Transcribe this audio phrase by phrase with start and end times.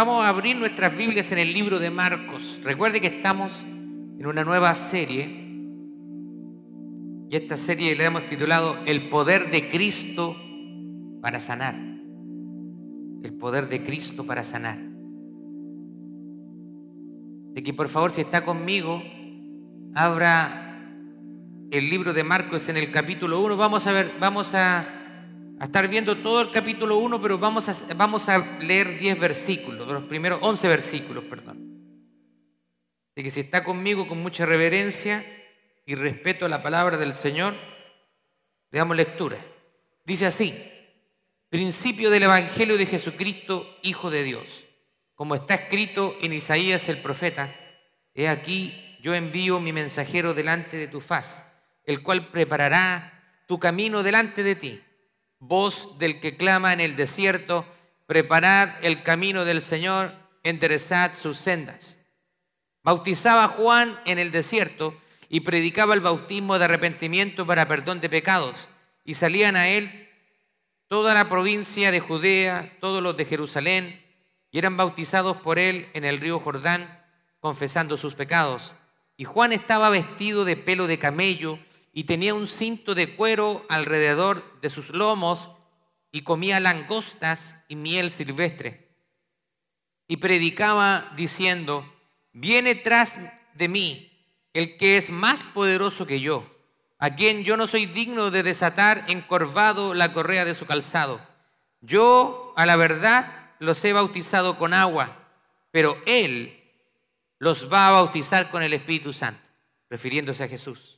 [0.00, 2.60] Vamos a abrir nuestras Biblias en el libro de Marcos.
[2.62, 5.24] Recuerde que estamos en una nueva serie.
[7.28, 10.36] Y esta serie le hemos titulado El poder de Cristo
[11.20, 11.74] para sanar.
[13.24, 14.78] El poder de Cristo para sanar.
[17.54, 19.02] De que por favor, si está conmigo,
[19.96, 20.94] abra
[21.72, 23.56] el libro de Marcos en el capítulo 1.
[23.56, 24.97] Vamos a ver, vamos a
[25.60, 29.88] a estar viendo todo el capítulo 1, pero vamos a, vamos a leer 10 versículos,
[29.88, 31.58] los primeros 11 versículos, perdón.
[33.16, 35.26] De que si está conmigo con mucha reverencia
[35.84, 37.54] y respeto a la palabra del Señor,
[38.70, 39.38] le damos lectura.
[40.04, 40.54] Dice así,
[41.48, 44.64] principio del Evangelio de Jesucristo, Hijo de Dios.
[45.16, 47.52] Como está escrito en Isaías el profeta,
[48.14, 51.42] he aquí yo envío mi mensajero delante de tu faz,
[51.84, 54.80] el cual preparará tu camino delante de ti
[55.40, 57.66] voz del que clama en el desierto,
[58.06, 61.98] preparad el camino del Señor, enderezad sus sendas.
[62.82, 64.96] Bautizaba Juan en el desierto
[65.28, 68.68] y predicaba el bautismo de arrepentimiento para perdón de pecados,
[69.04, 70.08] y salían a él
[70.88, 74.02] toda la provincia de Judea, todos los de Jerusalén,
[74.50, 77.04] y eran bautizados por él en el río Jordán,
[77.40, 78.74] confesando sus pecados.
[79.16, 81.58] Y Juan estaba vestido de pelo de camello,
[81.92, 85.50] y tenía un cinto de cuero alrededor de sus lomos
[86.12, 88.88] y comía langostas y miel silvestre.
[90.06, 91.84] Y predicaba diciendo,
[92.32, 93.18] viene tras
[93.54, 94.10] de mí
[94.54, 96.46] el que es más poderoso que yo,
[96.98, 101.20] a quien yo no soy digno de desatar encorvado la correa de su calzado.
[101.80, 105.16] Yo, a la verdad, los he bautizado con agua,
[105.70, 106.58] pero él
[107.38, 109.48] los va a bautizar con el Espíritu Santo,
[109.88, 110.97] refiriéndose a Jesús.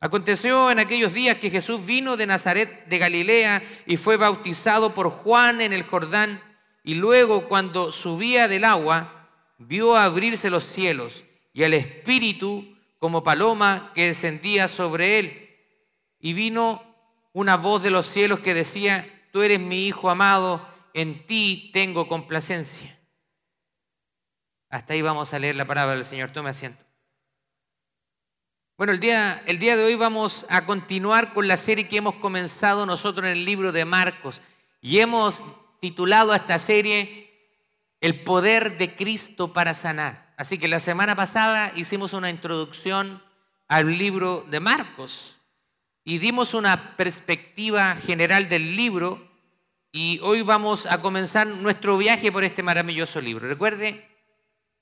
[0.00, 5.10] Aconteció en aquellos días que Jesús vino de Nazaret de Galilea y fue bautizado por
[5.10, 6.40] Juan en el Jordán
[6.84, 13.92] y luego cuando subía del agua vio abrirse los cielos y el Espíritu como paloma
[13.94, 15.56] que descendía sobre él.
[16.20, 16.82] Y vino
[17.32, 22.08] una voz de los cielos que decía, tú eres mi Hijo amado, en ti tengo
[22.08, 22.98] complacencia.
[24.68, 26.30] Hasta ahí vamos a leer la palabra del Señor.
[26.30, 26.87] Tome asiento.
[28.78, 32.14] Bueno, el día, el día de hoy vamos a continuar con la serie que hemos
[32.14, 34.40] comenzado nosotros en el libro de Marcos
[34.80, 35.42] y hemos
[35.80, 37.28] titulado esta serie
[38.00, 40.32] El poder de Cristo para sanar.
[40.36, 43.20] Así que la semana pasada hicimos una introducción
[43.66, 45.40] al libro de Marcos
[46.04, 49.28] y dimos una perspectiva general del libro
[49.90, 53.48] y hoy vamos a comenzar nuestro viaje por este maravilloso libro.
[53.48, 54.08] Recuerde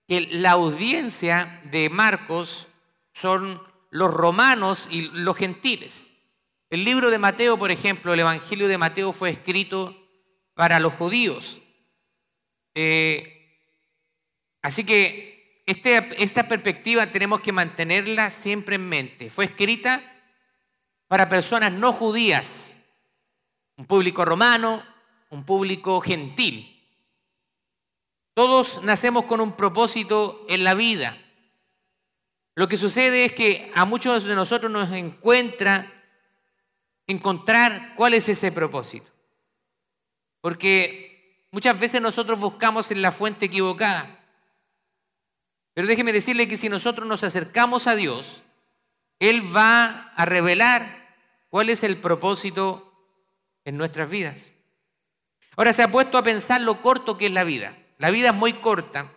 [0.07, 2.69] que la audiencia de Marcos
[3.15, 3.63] son
[3.97, 6.09] los romanos y los gentiles.
[6.69, 9.97] El libro de Mateo, por ejemplo, el Evangelio de Mateo fue escrito
[10.55, 11.63] para los judíos.
[12.75, 13.59] Eh,
[14.61, 19.31] así que este, esta perspectiva tenemos que mantenerla siempre en mente.
[19.31, 20.03] Fue escrita
[21.09, 22.75] para personas no judías,
[23.77, 24.85] un público romano,
[25.31, 26.85] un público gentil.
[28.35, 31.17] Todos nacemos con un propósito en la vida.
[32.57, 35.93] Lo que sucede es que a muchos de nosotros nos encuentra
[37.07, 39.13] encontrar cuál es ese propósito.
[40.41, 44.25] Porque muchas veces nosotros buscamos en la fuente equivocada.
[45.75, 48.43] Pero déjeme decirle que si nosotros nos acercamos a Dios,
[49.19, 51.15] Él va a revelar
[51.51, 52.91] cuál es el propósito
[53.67, 54.53] en nuestras vidas.
[55.57, 57.77] Ahora se ha puesto a pensar lo corto que es la vida.
[57.99, 59.13] La vida es muy corta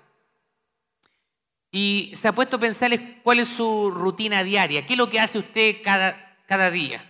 [1.71, 2.91] y se ha puesto a pensar
[3.23, 7.05] cuál es su rutina diaria, qué es lo que hace usted cada, cada día.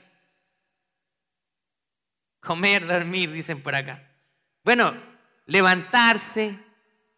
[2.41, 4.03] Comer, dormir, dicen por acá.
[4.63, 4.93] Bueno,
[5.45, 6.57] levantarse,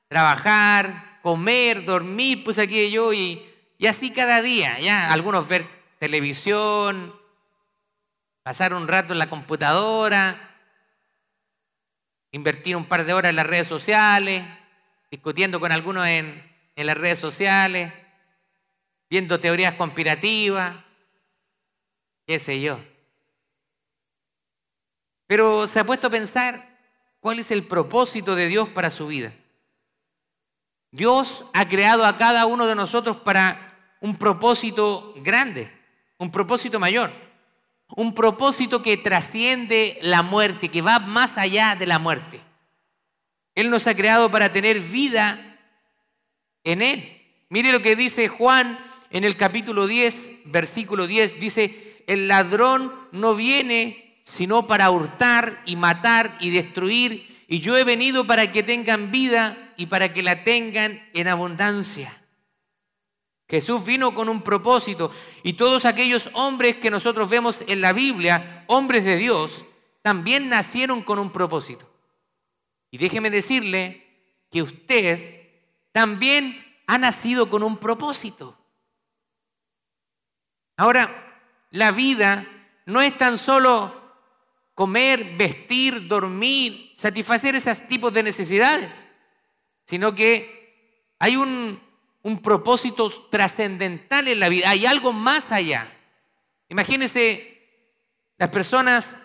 [0.07, 3.43] trabajar, comer, dormir, pues aquí yo, y,
[3.77, 5.11] y así cada día, ya.
[5.11, 5.67] Algunos ver
[5.99, 7.15] televisión,
[8.43, 10.57] pasar un rato en la computadora,
[12.31, 14.43] invertir un par de horas en las redes sociales,
[15.09, 16.50] discutiendo con algunos en,
[16.81, 17.93] en las redes sociales,
[19.09, 20.75] viendo teorías conspirativas,
[22.25, 22.79] qué sé yo.
[25.27, 26.77] Pero se ha puesto a pensar
[27.19, 29.33] cuál es el propósito de Dios para su vida.
[30.91, 35.71] Dios ha creado a cada uno de nosotros para un propósito grande,
[36.17, 37.11] un propósito mayor,
[37.95, 42.41] un propósito que trasciende la muerte, que va más allá de la muerte.
[43.53, 45.50] Él nos ha creado para tener vida
[46.63, 47.21] en Él.
[47.49, 48.79] Mire lo que dice Juan
[49.09, 51.39] en el capítulo 10, versículo 10.
[51.39, 57.43] Dice, el ladrón no viene sino para hurtar y matar y destruir.
[57.47, 62.17] Y yo he venido para que tengan vida y para que la tengan en abundancia.
[63.49, 65.11] Jesús vino con un propósito
[65.43, 69.65] y todos aquellos hombres que nosotros vemos en la Biblia, hombres de Dios,
[70.01, 71.89] también nacieron con un propósito.
[72.91, 74.05] Y déjeme decirle
[74.49, 75.40] que usted
[75.91, 78.57] también ha nacido con un propósito.
[80.77, 81.39] Ahora,
[81.69, 82.45] la vida
[82.85, 84.01] no es tan solo
[84.73, 89.05] comer, vestir, dormir, satisfacer esos tipos de necesidades,
[89.85, 91.81] sino que hay un,
[92.23, 95.87] un propósito trascendental en la vida, hay algo más allá.
[96.69, 97.51] Imagínense
[98.37, 99.17] las personas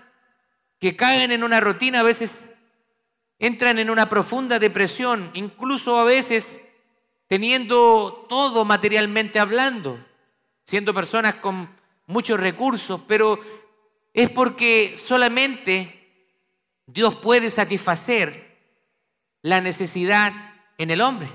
[0.79, 2.46] que caen en una rutina a veces
[3.39, 6.61] entran en una profunda depresión, incluso a veces
[7.27, 9.99] teniendo todo materialmente hablando,
[10.65, 11.69] siendo personas con
[12.07, 13.41] muchos recursos, pero
[14.15, 16.33] es porque solamente
[16.87, 18.57] Dios puede satisfacer
[19.43, 20.33] la necesidad
[20.79, 21.31] en el hombre.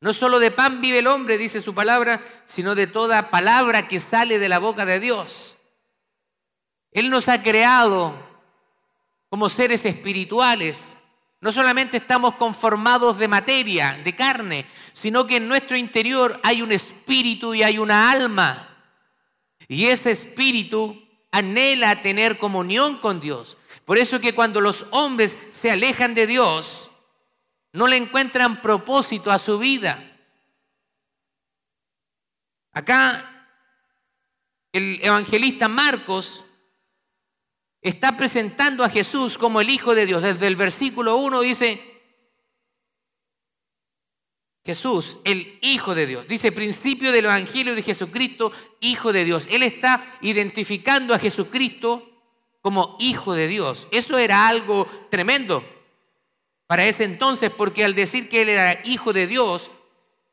[0.00, 4.00] No solo de pan vive el hombre, dice su palabra, sino de toda palabra que
[4.00, 5.56] sale de la boca de Dios.
[6.92, 8.14] Él nos ha creado
[9.34, 10.96] como seres espirituales.
[11.40, 16.70] No solamente estamos conformados de materia, de carne, sino que en nuestro interior hay un
[16.70, 18.68] espíritu y hay una alma.
[19.66, 21.02] Y ese espíritu
[21.32, 23.56] anhela tener comunión con Dios.
[23.84, 26.88] Por eso que cuando los hombres se alejan de Dios,
[27.72, 30.16] no le encuentran propósito a su vida.
[32.70, 33.48] Acá
[34.70, 36.43] el evangelista Marcos
[37.84, 40.22] está presentando a Jesús como el Hijo de Dios.
[40.22, 41.80] Desde el versículo 1 dice,
[44.64, 46.26] Jesús, el Hijo de Dios.
[46.26, 48.50] Dice principio del Evangelio de Jesucristo,
[48.80, 49.46] Hijo de Dios.
[49.50, 52.10] Él está identificando a Jesucristo
[52.62, 53.86] como Hijo de Dios.
[53.90, 55.62] Eso era algo tremendo
[56.66, 59.70] para ese entonces, porque al decir que Él era Hijo de Dios,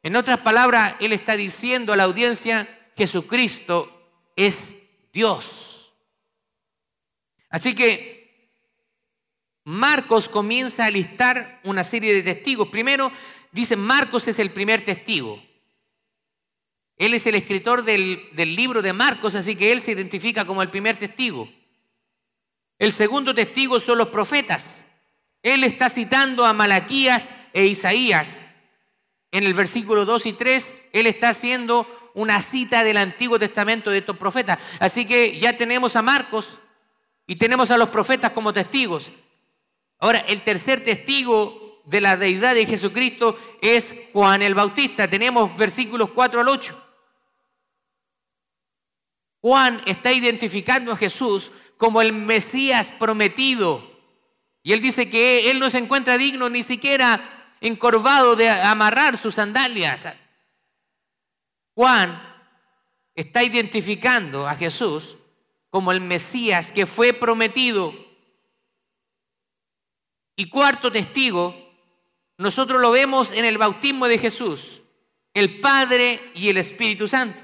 [0.03, 3.91] en otras palabras, Él está diciendo a la audiencia, Jesucristo
[4.37, 4.73] es
[5.11, 5.70] Dios.
[7.51, 8.21] Así que
[9.63, 12.69] Marcos comienza a listar una serie de testigos.
[12.69, 13.11] Primero,
[13.51, 15.43] dice Marcos es el primer testigo.
[16.97, 20.61] Él es el escritor del, del, libro de Marcos, así que él se identifica como
[20.61, 21.49] el primer testigo.
[22.79, 24.85] El segundo testigo son los profetas.
[25.43, 28.41] Él está citando a Malaquías e Isaías.
[29.31, 33.99] En el versículo 2 y 3, él está haciendo una cita del Antiguo Testamento de
[33.99, 34.59] estos profetas.
[34.79, 36.59] Así que ya tenemos a Marcos,
[37.31, 39.09] y tenemos a los profetas como testigos.
[39.99, 45.09] Ahora, el tercer testigo de la deidad de Jesucristo es Juan el Bautista.
[45.09, 46.87] Tenemos versículos 4 al 8.
[49.39, 53.81] Juan está identificando a Jesús como el Mesías prometido.
[54.61, 59.35] Y él dice que él no se encuentra digno ni siquiera encorvado de amarrar sus
[59.35, 60.05] sandalias.
[61.75, 62.21] Juan
[63.15, 65.15] está identificando a Jesús
[65.71, 67.95] como el Mesías que fue prometido.
[70.35, 71.55] Y cuarto testigo,
[72.37, 74.81] nosotros lo vemos en el bautismo de Jesús,
[75.33, 77.41] el Padre y el Espíritu Santo,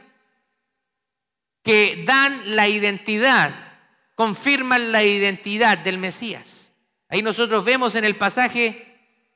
[1.63, 3.79] que dan la identidad,
[4.15, 6.73] confirman la identidad del Mesías.
[7.09, 8.83] Ahí nosotros vemos en el pasaje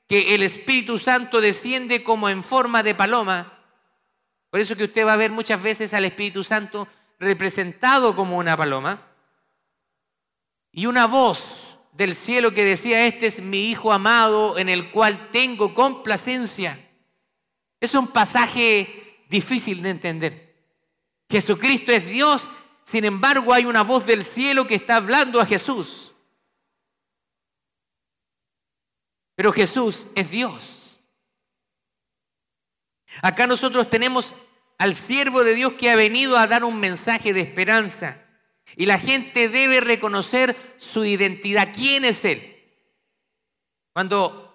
[0.08, 3.58] que el Espíritu Santo desciende como en forma de paloma.
[4.50, 6.90] Por eso que usted va a ver muchas veces al Espíritu Santo
[7.22, 9.08] representado como una paloma,
[10.72, 15.30] y una voz del cielo que decía, este es mi Hijo amado en el cual
[15.30, 16.90] tengo complacencia.
[17.80, 20.56] Es un pasaje difícil de entender.
[21.30, 22.50] Jesucristo es Dios,
[22.84, 26.14] sin embargo hay una voz del cielo que está hablando a Jesús.
[29.36, 31.00] Pero Jesús es Dios.
[33.22, 34.36] Acá nosotros tenemos
[34.82, 38.20] al siervo de Dios que ha venido a dar un mensaje de esperanza.
[38.76, 41.72] Y la gente debe reconocer su identidad.
[41.72, 42.58] ¿Quién es Él?
[43.94, 44.48] Cuando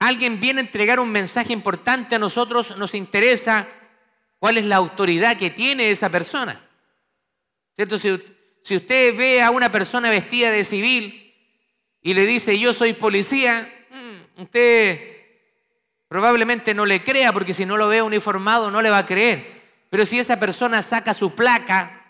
[0.00, 3.68] alguien viene a entregar un mensaje importante a nosotros, nos interesa
[4.40, 6.60] cuál es la autoridad que tiene esa persona.
[7.76, 8.00] ¿Cierto?
[8.00, 8.20] Si,
[8.64, 11.32] si usted ve a una persona vestida de civil
[12.02, 15.13] y le dice yo soy policía, mm, usted
[16.14, 19.64] Probablemente no le crea porque si no lo ve uniformado no le va a creer.
[19.90, 22.04] Pero si esa persona saca su placa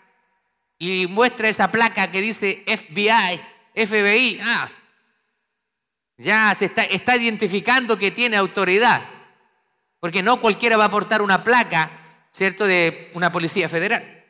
[0.77, 3.41] y muestra esa placa que dice FBI,
[3.73, 4.69] FBI, ah,
[6.17, 9.01] ya se está, está identificando que tiene autoridad.
[9.99, 11.89] Porque no cualquiera va a portar una placa,
[12.29, 14.23] ¿cierto?, de una policía federal.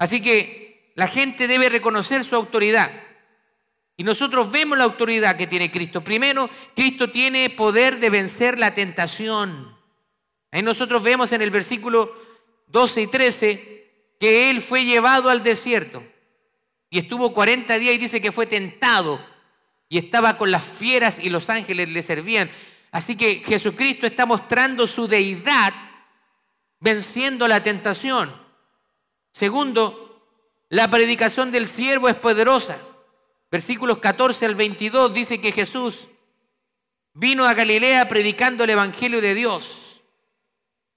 [0.00, 2.90] Así que la gente debe reconocer su autoridad.
[3.98, 6.04] Y nosotros vemos la autoridad que tiene Cristo.
[6.04, 9.76] Primero, Cristo tiene poder de vencer la tentación.
[10.52, 12.14] Ahí nosotros vemos en el versículo
[12.68, 16.04] 12 y 13 que Él fue llevado al desierto
[16.88, 19.20] y estuvo 40 días y dice que fue tentado
[19.88, 22.48] y estaba con las fieras y los ángeles le servían.
[22.92, 25.74] Así que Jesucristo está mostrando su deidad
[26.78, 28.32] venciendo la tentación.
[29.32, 30.24] Segundo,
[30.68, 32.78] la predicación del siervo es poderosa.
[33.50, 36.08] Versículos 14 al 22 dice que Jesús
[37.14, 40.02] vino a Galilea predicando el Evangelio de Dios.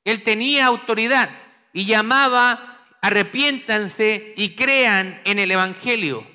[0.04, 1.30] Él tenía autoridad
[1.74, 6.28] y llamaba, arrepiéntanse y crean en el Evangelio,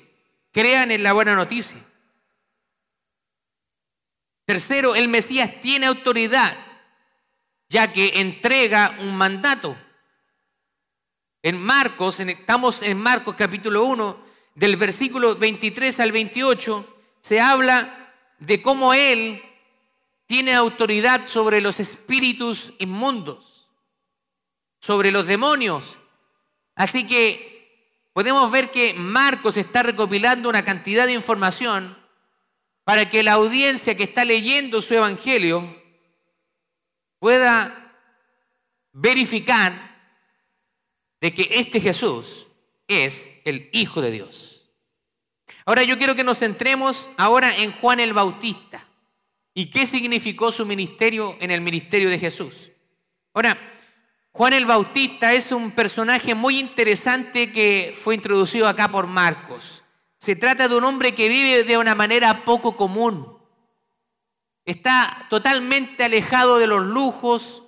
[0.51, 1.79] crean en la buena noticia.
[4.45, 6.55] Tercero, el Mesías tiene autoridad,
[7.69, 9.77] ya que entrega un mandato.
[11.43, 14.26] En Marcos, estamos en Marcos capítulo 1,
[14.57, 19.39] del versículo 23 al 28, se habla de cómo Él
[20.25, 23.69] tiene autoridad sobre los espíritus inmundos,
[24.79, 25.99] sobre los demonios.
[26.73, 31.95] Así que podemos ver que Marcos está recopilando una cantidad de información
[32.83, 35.83] para que la audiencia que está leyendo su evangelio
[37.19, 37.95] pueda
[38.91, 40.01] verificar
[41.21, 42.46] de que este Jesús
[42.87, 44.57] es el Hijo de Dios.
[45.65, 48.87] Ahora yo quiero que nos centremos ahora en Juan el Bautista
[49.53, 52.71] y qué significó su ministerio en el ministerio de Jesús.
[53.33, 53.57] Ahora,
[54.31, 59.83] Juan el Bautista es un personaje muy interesante que fue introducido acá por Marcos.
[60.19, 63.37] Se trata de un hombre que vive de una manera poco común.
[64.63, 67.63] Está totalmente alejado de los lujos,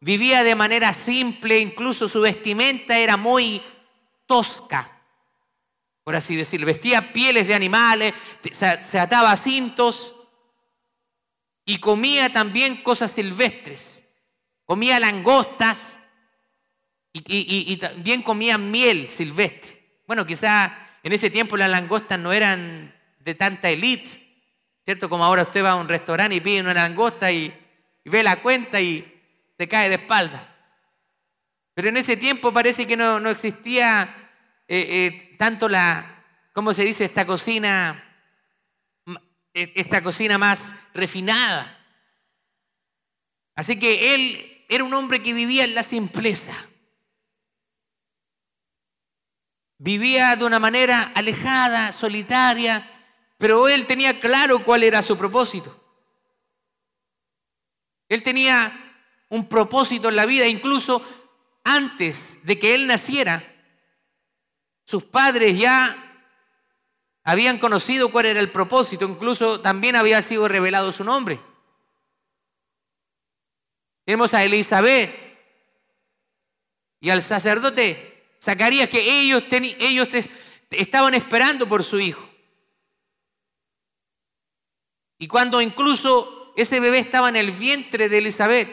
[0.00, 3.62] vivía de manera simple, incluso su vestimenta era muy
[4.32, 4.90] tosca,
[6.02, 6.66] por así decirlo.
[6.66, 8.14] Vestía pieles de animales,
[8.50, 10.14] se ataba cintos
[11.66, 14.02] y comía también cosas silvestres.
[14.64, 15.98] Comía langostas
[17.12, 20.00] y, también comía miel silvestre.
[20.06, 24.46] Bueno, quizá en ese tiempo las langostas no eran de tanta élite,
[24.82, 25.10] ¿cierto?
[25.10, 27.52] Como ahora usted va a un restaurante y pide una langosta y
[28.06, 29.20] ve la cuenta y
[29.58, 30.52] se cae de espalda.
[31.74, 34.21] Pero en ese tiempo parece que no, existía
[34.74, 36.24] eh, eh, tanto la,
[36.54, 37.04] ¿cómo se dice?
[37.04, 38.02] Esta cocina,
[39.52, 41.78] e, esta cocina más refinada.
[43.54, 46.54] Así que él era un hombre que vivía en la simpleza.
[49.76, 52.90] Vivía de una manera alejada, solitaria,
[53.36, 55.78] pero él tenía claro cuál era su propósito.
[58.08, 58.72] Él tenía
[59.28, 61.06] un propósito en la vida, incluso
[61.62, 63.51] antes de que él naciera,
[64.84, 66.26] sus padres ya
[67.24, 71.40] habían conocido cuál era el propósito, incluso también había sido revelado su nombre.
[74.04, 75.14] Tenemos a Elizabeth
[77.00, 78.12] y al sacerdote
[78.42, 79.44] Zacarías que ellos,
[80.70, 82.28] estaban esperando por su hijo.
[85.18, 88.68] Y cuando incluso ese bebé estaba en el vientre de Elizabeth,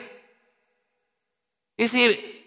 [1.78, 2.39] ese,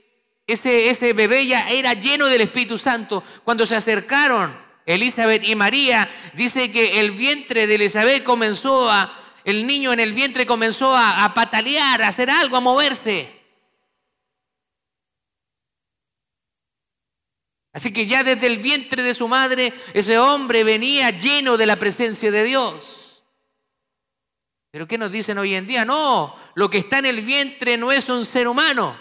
[0.53, 3.23] ese, ese bebé ya era lleno del Espíritu Santo.
[3.45, 4.57] Cuando se acercaron
[4.87, 9.13] Elizabeth y María, dice que el vientre de Elizabeth comenzó a,
[9.45, 13.41] el niño en el vientre comenzó a, a patalear, a hacer algo, a moverse.
[17.73, 21.77] Así que ya desde el vientre de su madre, ese hombre venía lleno de la
[21.77, 23.25] presencia de Dios.
[24.71, 25.85] Pero ¿qué nos dicen hoy en día?
[25.85, 28.97] No, lo que está en el vientre no es un ser humano.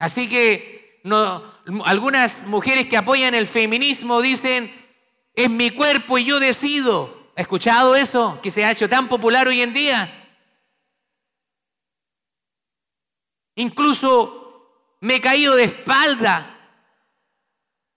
[0.00, 1.44] Así que no,
[1.84, 4.74] algunas mujeres que apoyan el feminismo dicen,
[5.34, 7.20] es mi cuerpo y yo decido.
[7.36, 10.16] ¿Ha escuchado eso que se ha hecho tan popular hoy en día?
[13.56, 16.56] Incluso me he caído de espalda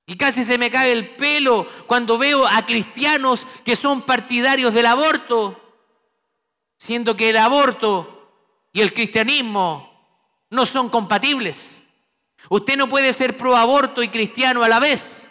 [0.06, 4.88] y casi se me cae el pelo cuando veo a cristianos que son partidarios del
[4.88, 5.58] aborto,
[6.78, 8.30] siendo que el aborto
[8.74, 9.90] y el cristianismo
[10.50, 11.83] no son compatibles.
[12.54, 15.28] Usted no puede ser pro aborto y cristiano a la vez.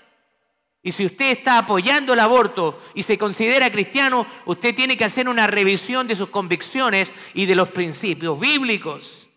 [0.83, 5.29] Y si usted está apoyando el aborto y se considera cristiano, usted tiene que hacer
[5.29, 9.29] una revisión de sus convicciones y de los principios bíblicos.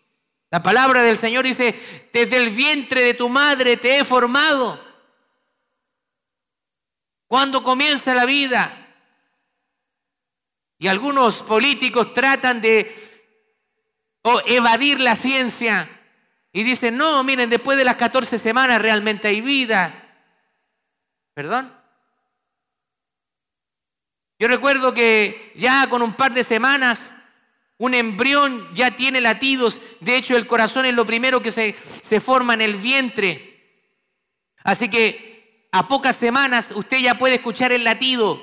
[0.50, 4.84] La palabra del Señor dice, desde el vientre de tu madre te he formado.
[7.28, 8.96] ¿Cuándo comienza la vida?
[10.80, 13.30] Y algunos políticos tratan de
[14.44, 15.95] evadir la ciencia
[16.56, 19.92] y dicen, no, miren, después de las 14 semanas realmente hay vida.
[21.34, 21.70] ¿Perdón?
[24.38, 27.14] Yo recuerdo que ya con un par de semanas
[27.76, 29.82] un embrión ya tiene latidos.
[30.00, 33.84] De hecho, el corazón es lo primero que se, se forma en el vientre.
[34.64, 38.40] Así que a pocas semanas usted ya puede escuchar el latido.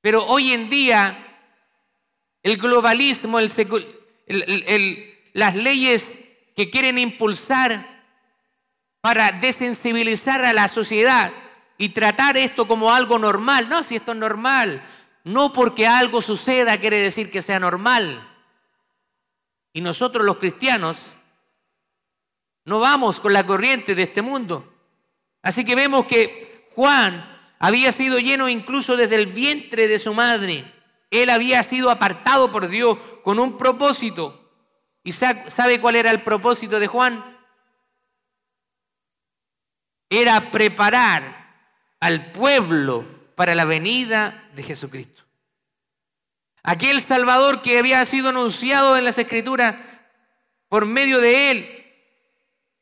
[0.00, 1.42] Pero hoy en día
[2.42, 3.40] el globalismo,
[5.32, 6.16] las leyes
[6.56, 7.98] que quieren impulsar
[9.00, 11.32] para desensibilizar a la sociedad
[11.78, 13.68] y tratar esto como algo normal.
[13.68, 14.82] No, si esto es normal.
[15.24, 18.26] No porque algo suceda quiere decir que sea normal.
[19.72, 21.14] Y nosotros los cristianos
[22.64, 24.74] no vamos con la corriente de este mundo.
[25.42, 30.64] Así que vemos que Juan había sido lleno incluso desde el vientre de su madre.
[31.10, 34.52] Él había sido apartado por Dios con un propósito.
[35.02, 37.38] ¿Y sabe cuál era el propósito de Juan?
[40.10, 41.38] Era preparar
[42.00, 45.22] al pueblo para la venida de Jesucristo.
[46.62, 49.76] Aquel Salvador que había sido anunciado en las Escrituras
[50.68, 51.78] por medio de él,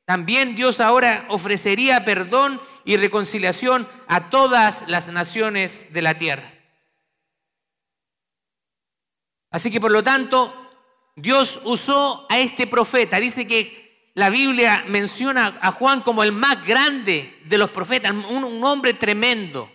[0.04, 6.55] también Dios ahora ofrecería perdón y reconciliación a todas las naciones de la tierra.
[9.56, 10.68] Así que por lo tanto,
[11.14, 13.18] Dios usó a este profeta.
[13.18, 18.62] Dice que la Biblia menciona a Juan como el más grande de los profetas, un,
[18.62, 19.72] hombre tremendo.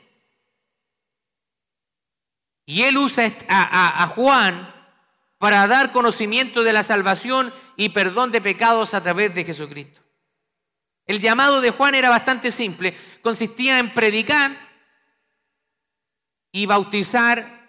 [2.68, 4.72] Y él usa a, a Juan
[5.40, 10.00] para dar conocimiento de la salvación y perdón de pecados a través de Jesucristo.
[11.08, 14.52] El llamado de Juan era bastante simple, consistía en predicar
[16.52, 17.61] y bautizar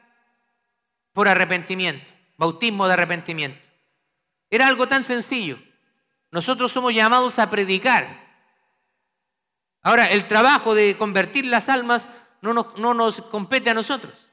[1.13, 3.67] por arrepentimiento, bautismo de arrepentimiento.
[4.51, 5.59] Era algo tan sencillo.
[6.31, 8.23] Nosotros somos llamados a predicar.
[9.83, 12.09] Ahora, el trabajo de convertir las almas
[12.41, 14.29] no nos, no nos compete a nosotros.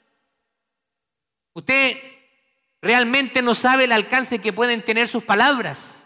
[1.54, 1.98] Usted
[2.82, 6.06] realmente no sabe el alcance que pueden tener sus palabras.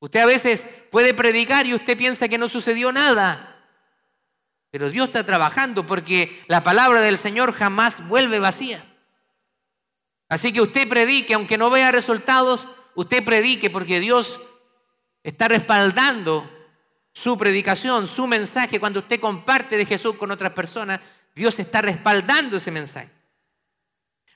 [0.00, 3.57] Usted a veces puede predicar y usted piensa que no sucedió nada.
[4.70, 8.84] Pero Dios está trabajando porque la palabra del Señor jamás vuelve vacía.
[10.28, 14.38] Así que usted predique, aunque no vea resultados, usted predique porque Dios
[15.22, 16.50] está respaldando
[17.12, 18.78] su predicación, su mensaje.
[18.78, 21.00] Cuando usted comparte de Jesús con otras personas,
[21.34, 23.10] Dios está respaldando ese mensaje.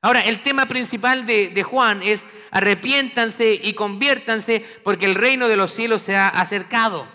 [0.01, 5.71] Ahora, el tema principal de, Juan es arrepiéntanse y conviértanse porque el reino de los
[5.71, 7.07] cielos se ha acercado.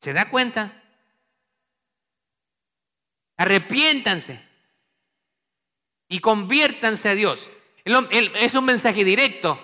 [0.00, 0.81] ¿Se da cuenta?
[3.42, 4.40] Arrepiéntanse
[6.08, 7.50] y conviértanse a Dios.
[7.84, 9.58] Es un mensaje directo.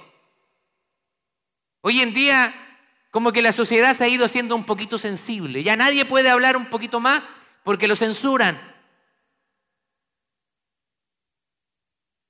[1.83, 2.53] Hoy en día,
[3.13, 5.63] como que la sociedad se ha ido haciendo un poquito sensible.
[5.63, 7.29] Ya nadie puede hablar un poquito más
[7.63, 8.61] porque lo censuran.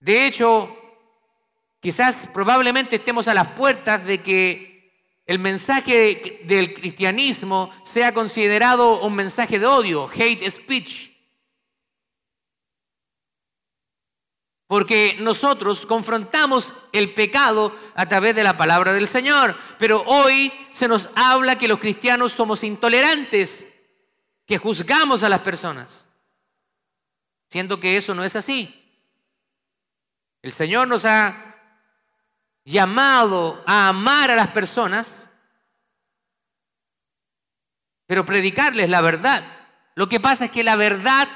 [0.01, 0.77] De hecho,
[1.81, 4.93] quizás probablemente estemos a las puertas de que
[5.25, 11.08] el mensaje del cristianismo sea considerado un mensaje de odio, hate speech.
[14.69, 19.57] Porque nosotros confrontamos el pecado a través de la palabra del Señor.
[19.79, 23.67] Pero hoy se nos habla que los cristianos somos intolerantes,
[24.47, 26.05] que juzgamos a las personas.
[27.49, 28.75] Siendo que eso no es así.
[30.43, 31.57] El Señor nos ha
[32.63, 35.27] llamado a amar a las personas,
[38.07, 39.43] pero predicarles la verdad.
[39.95, 41.27] Lo que pasa es que la verdad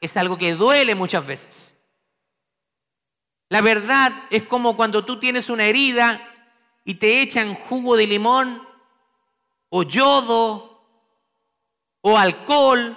[0.00, 1.75] es algo que duele muchas veces.
[3.48, 6.20] La verdad es como cuando tú tienes una herida
[6.84, 8.66] y te echan jugo de limón
[9.68, 10.84] o yodo
[12.00, 12.96] o alcohol,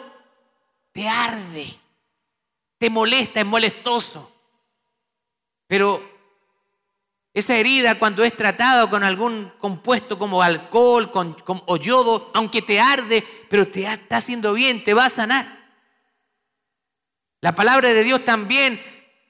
[0.92, 1.76] te arde,
[2.78, 4.32] te molesta, es molestoso.
[5.68, 6.04] Pero
[7.34, 13.24] esa herida cuando es tratada con algún compuesto como alcohol o yodo, aunque te arde,
[13.50, 15.60] pero te está haciendo bien, te va a sanar.
[17.42, 18.82] La palabra de Dios también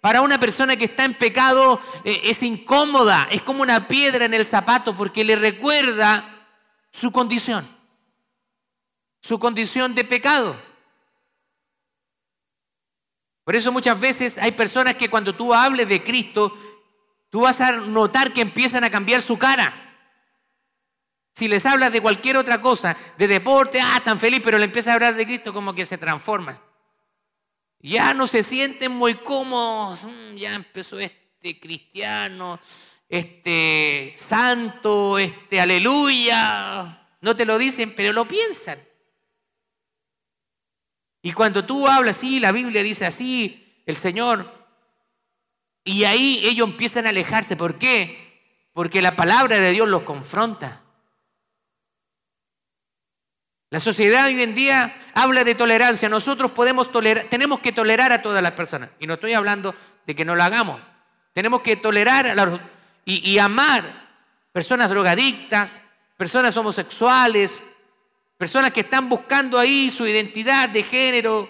[0.02, 4.34] para una persona que está en pecado eh, es incómoda, es como una piedra en
[4.34, 6.48] el zapato porque le recuerda
[6.92, 7.68] su condición,
[9.22, 10.56] su condición de pecado.
[13.44, 16.56] Por eso muchas veces hay personas que cuando tú hables de Cristo,
[17.30, 19.74] tú vas a notar que empiezan a cambiar su cara.
[21.36, 24.92] Si les hablas de cualquier otra cosa, de deporte, ah, tan feliz, pero le empiezas
[24.92, 26.62] a hablar de Cristo como que se transforma.
[27.80, 30.06] Ya no se sienten muy cómodos.
[30.06, 32.60] Mm, ya empezó este cristiano,
[33.08, 37.08] este santo, este aleluya.
[37.22, 38.80] No te lo dicen, pero lo piensan.
[41.22, 44.60] Y cuando tú hablas, sí, la Biblia dice así, el Señor,
[45.84, 47.56] y ahí ellos empiezan a alejarse.
[47.56, 48.70] ¿Por qué?
[48.74, 50.84] Porque la palabra de Dios los confronta.
[53.72, 56.10] La sociedad hoy en día habla de tolerancia.
[56.10, 58.90] Nosotros podemos tolerar, tenemos que tolerar a todas las personas.
[59.00, 59.76] Y no estoy hablando
[60.08, 60.82] de que no lo hagamos.
[61.34, 62.60] Tenemos que tolerar a
[63.06, 63.84] y, y amar
[64.52, 65.82] personas drogadictas,
[66.18, 67.62] personas homosexuales,
[68.38, 71.50] personas que están buscando ahí su identidad de género.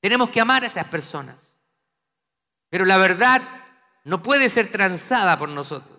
[0.00, 1.56] Tenemos que amar a esas personas.
[2.68, 3.42] Pero la verdad
[4.02, 5.93] no puede ser transada por nosotros.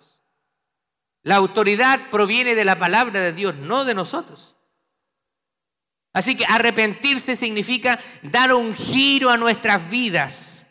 [1.26, 4.54] La autoridad proviene de la palabra de Dios, no de nosotros.
[6.12, 10.64] Así que arrepentirse significa dar un giro a nuestras vidas.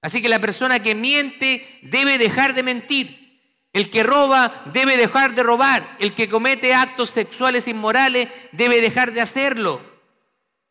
[0.00, 3.40] Así que la persona que miente debe dejar de mentir.
[3.72, 5.86] El que roba debe dejar de robar.
[6.00, 9.80] El que comete actos sexuales inmorales debe dejar de hacerlo.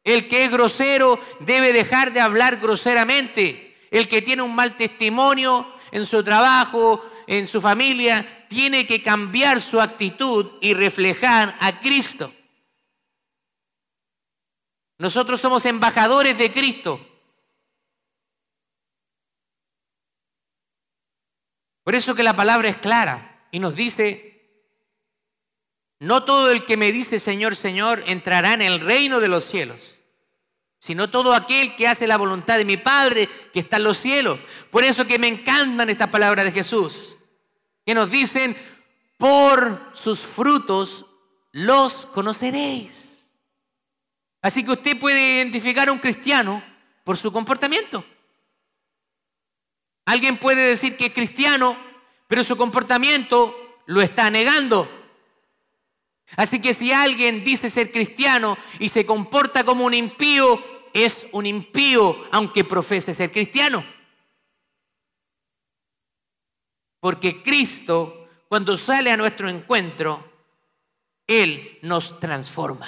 [0.04, 3.78] El que es grosero debe dejar de hablar groseramente.
[3.92, 9.62] El que tiene un mal testimonio en su trabajo, en su familia, tiene que cambiar
[9.62, 12.34] su actitud y reflejar a Cristo.
[14.98, 17.00] Nosotros somos embajadores de Cristo.
[21.86, 24.68] Por eso que la palabra es clara y nos dice,
[26.00, 29.98] no todo el que me dice Señor, Señor entrará en el reino de los cielos,
[30.80, 34.38] sino todo aquel que hace la voluntad de mi Padre que está en los cielos.
[34.70, 37.16] Por eso que me encantan estas palabras de Jesús
[37.92, 38.56] que nos dicen,
[39.18, 41.06] por sus frutos
[41.52, 43.30] los conoceréis.
[44.42, 46.64] Así que usted puede identificar a un cristiano
[47.04, 48.06] por su comportamiento.
[50.06, 51.76] Alguien puede decir que es cristiano,
[52.30, 53.54] pero su comportamiento
[53.88, 54.90] lo está negando.
[56.38, 61.46] Así que si alguien dice ser cristiano y se comporta como un impío, es un
[61.46, 63.84] impío aunque profese ser cristiano.
[67.02, 70.24] Porque Cristo, cuando sale a nuestro encuentro,
[71.28, 72.88] Él nos transforma.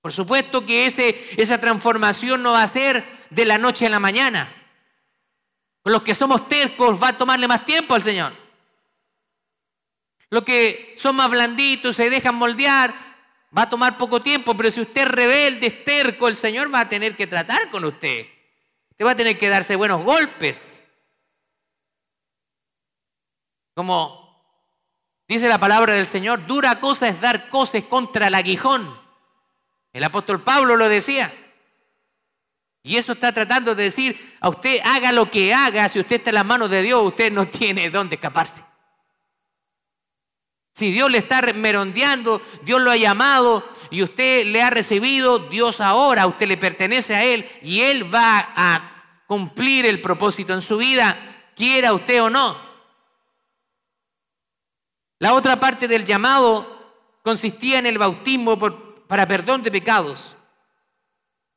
[0.00, 3.98] Por supuesto que ese, esa transformación no va a ser de la noche a la
[3.98, 4.50] mañana.
[5.84, 8.32] Los que somos tercos va a tomarle más tiempo al Señor.
[10.30, 12.94] Los que son más blanditos, se dejan moldear,
[13.56, 16.80] va a tomar poco tiempo, pero si usted es rebelde, es terco, el Señor va
[16.80, 18.26] a tener que tratar con usted.
[18.90, 20.73] Usted va a tener que darse buenos golpes.
[23.74, 24.24] Como
[25.26, 28.98] dice la palabra del Señor, dura cosa es dar cosas contra el aguijón.
[29.92, 31.32] El apóstol Pablo lo decía.
[32.82, 36.30] Y eso está tratando de decir a usted, haga lo que haga, si usted está
[36.30, 38.62] en las manos de Dios, usted no tiene dónde escaparse.
[40.74, 45.80] Si Dios le está merondeando, Dios lo ha llamado y usted le ha recibido, Dios
[45.80, 50.76] ahora, usted le pertenece a Él y Él va a cumplir el propósito en su
[50.76, 51.16] vida,
[51.54, 52.63] quiera usted o no.
[55.18, 56.74] La otra parte del llamado
[57.22, 58.58] consistía en el bautismo
[59.06, 60.36] para perdón de pecados.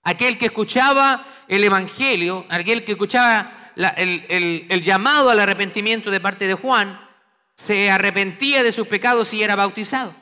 [0.04, 6.54] Aquel que escuchaba el Evangelio, aquel que escuchaba el, llamado al arrepentimiento de parte de
[6.54, 7.06] Juan,
[7.56, 10.16] se arrepentía de sus pecados y era bautizado.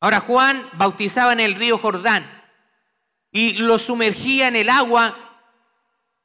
[0.00, 2.30] Ahora Juan bautizaba en el río Jordán
[3.30, 5.16] y lo sumergía en el agua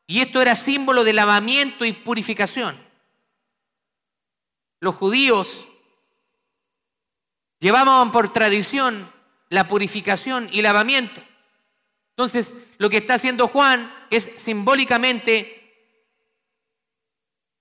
[0.07, 2.90] y esto era símbolo de lavamiento y purificación
[4.81, 5.65] los judíos
[7.59, 9.09] llevaban por tradición
[9.49, 11.21] la purificación y lavamiento.
[12.09, 15.57] Entonces, lo que está haciendo Juan es simbólicamente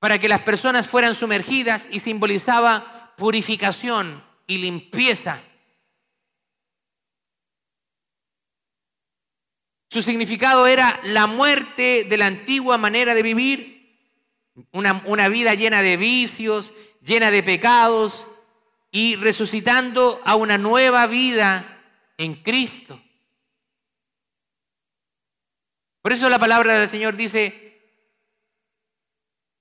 [0.01, 5.43] para que las personas fueran sumergidas y simbolizaba purificación y limpieza.
[9.91, 13.81] Su significado era la muerte de la antigua manera de vivir,
[14.73, 16.73] una, vida llena de vicios
[17.11, 18.25] llena de pecados
[18.93, 21.83] y resucitando a una nueva vida
[22.17, 23.03] en Cristo.
[26.03, 27.83] Por eso la palabra del Señor dice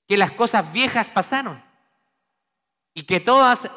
[0.08, 1.64] que las cosas viejas pasaron
[2.94, 3.68] y que todas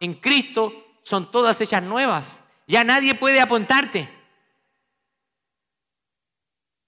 [0.00, 2.42] en Cristo son todas hechas nuevas.
[2.66, 4.06] Ya nadie puede apuntarte.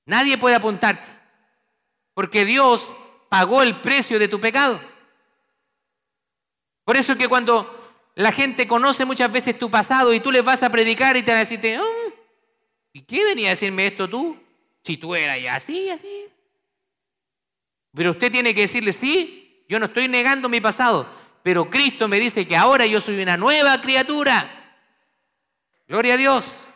[0.05, 1.09] Nadie puede apuntarte.
[2.13, 2.95] Porque Dios
[3.31, 4.96] pagó el precio de tu pecado.
[6.87, 10.45] Por eso es que cuando la gente conoce muchas veces tu pasado y tú les
[10.45, 12.13] vas a predicar y te van a decir, mm,
[12.93, 14.39] ¿y qué venía a decirme esto tú?
[14.85, 16.29] Si tú eras así, así.
[17.93, 21.09] Pero usted tiene que decirle, sí, yo no estoy negando mi pasado,
[21.43, 24.79] pero Cristo me dice que ahora yo soy una nueva criatura.
[25.89, 26.69] Gloria a Dios.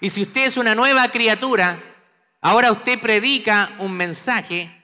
[0.00, 1.78] Y si usted es una nueva criatura,
[2.40, 4.82] ahora usted predica un mensaje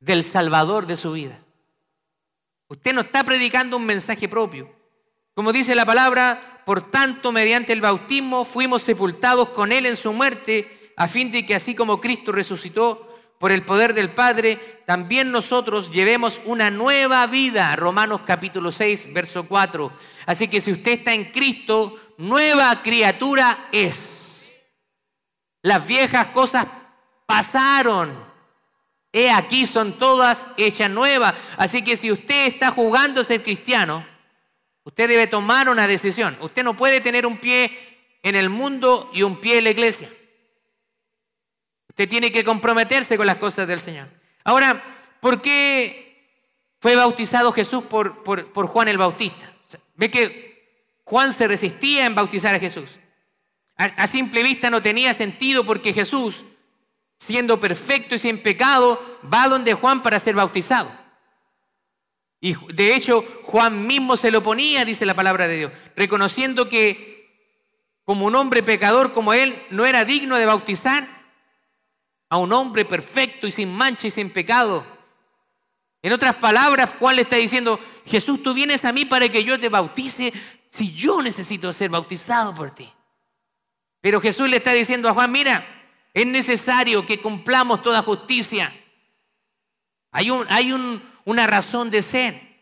[0.00, 1.41] del Salvador de su vida.
[2.72, 4.66] Usted no está predicando un mensaje propio.
[5.34, 10.10] Como dice la palabra, por tanto, mediante el bautismo fuimos sepultados con Él en su
[10.14, 14.56] muerte, a fin de que así como Cristo resucitó por el poder del Padre,
[14.86, 17.76] también nosotros llevemos una nueva vida.
[17.76, 19.92] Romanos capítulo 6, verso 4.
[20.24, 24.50] Así que si usted está en Cristo, nueva criatura es.
[25.60, 26.66] Las viejas cosas
[27.26, 28.31] pasaron.
[29.12, 31.34] He aquí son todas hechas nuevas.
[31.56, 34.06] Así que si usted está jugando a ser cristiano,
[34.84, 36.36] usted debe tomar una decisión.
[36.40, 37.70] Usted no puede tener un pie
[38.22, 40.10] en el mundo y un pie en la iglesia.
[41.88, 44.08] Usted tiene que comprometerse con las cosas del Señor.
[44.44, 44.82] Ahora,
[45.20, 46.40] ¿por qué
[46.80, 49.52] fue bautizado Jesús por, por, Juan el Bautista?
[49.94, 52.98] Ve que Juan se resistía en bautizar a Jesús.
[53.76, 56.44] A, simple vista no tenía sentido porque Jesús,
[57.22, 59.00] siendo perfecto y sin pecado,
[59.32, 60.90] va donde Juan para ser bautizado.
[62.40, 67.12] Y de hecho, Juan mismo se lo ponía, dice la palabra de Dios, reconociendo que
[68.02, 71.06] como un hombre pecador como él no era digno de bautizar
[72.28, 74.84] a un hombre perfecto y sin mancha y sin pecado.
[76.02, 79.60] En otras palabras, Juan le está diciendo, Jesús, tú vienes a mí para que yo
[79.60, 80.32] te bautice
[80.68, 82.92] si yo necesito ser bautizado por ti.
[84.00, 85.81] Pero Jesús le está diciendo a Juan, mira,
[86.14, 88.72] es necesario que cumplamos toda justicia.
[90.10, 90.72] Hay, un, hay
[91.24, 92.52] una razón de ser.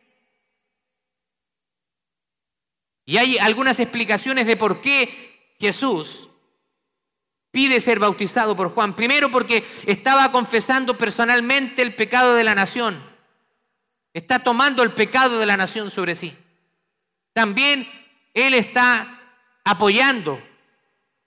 [3.05, 6.29] Y hay algunas explicaciones de por qué Jesús
[7.51, 8.95] pide ser bautizado por Juan.
[8.95, 13.03] Primero porque estaba confesando personalmente el pecado de la nación.
[14.15, 16.37] Está tomando el pecado de la nación sobre sí.
[17.33, 17.89] También
[18.33, 19.21] él está
[19.65, 20.41] apoyando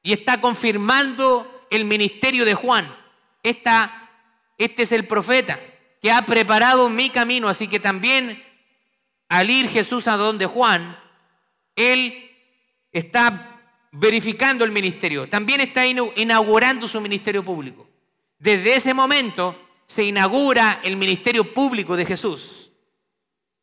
[0.01, 2.95] y está confirmando el ministerio de Juan.
[3.41, 4.11] Esta,
[4.59, 5.59] este es el profeta
[6.01, 8.43] que ha preparado mi camino, así que también
[9.27, 10.95] al ir Jesús a donde Juan,
[11.75, 12.29] él
[12.91, 13.59] está
[13.91, 17.89] verificando el ministerio, también está inaugurando su ministerio público.
[18.37, 22.71] Desde ese momento se inaugura el ministerio público de Jesús.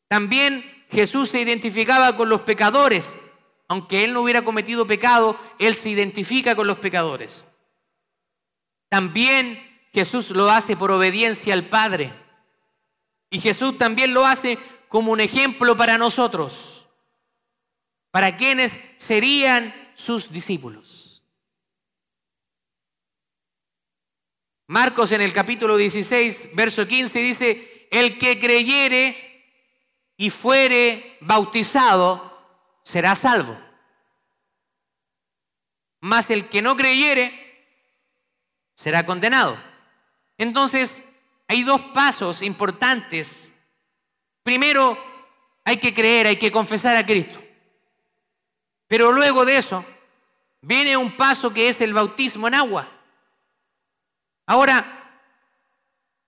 [0.08, 3.16] También Jesús se identificaba con los pecadores.
[3.68, 7.46] Aunque él no hubiera cometido pecado, él se identifica con los pecadores.
[8.90, 12.12] También Jesús lo hace por obediencia al Padre.
[13.30, 16.88] Y Jesús también lo hace como un ejemplo para nosotros,
[18.10, 21.22] para quienes serían sus discípulos.
[24.66, 29.44] Marcos en el capítulo 16, verso 15 dice, el que creyere
[30.16, 32.30] y fuere bautizado
[32.82, 33.56] será salvo.
[36.00, 37.39] Mas el que no creyere
[38.80, 39.58] será condenado.
[40.38, 41.02] Entonces,
[41.46, 43.52] hay dos pasos importantes.
[44.42, 44.96] Primero,
[45.66, 47.42] hay que creer, hay que confesar a Cristo.
[48.88, 49.84] Pero luego de eso
[50.62, 52.90] viene un paso que es el bautismo en agua.
[54.46, 55.20] Ahora,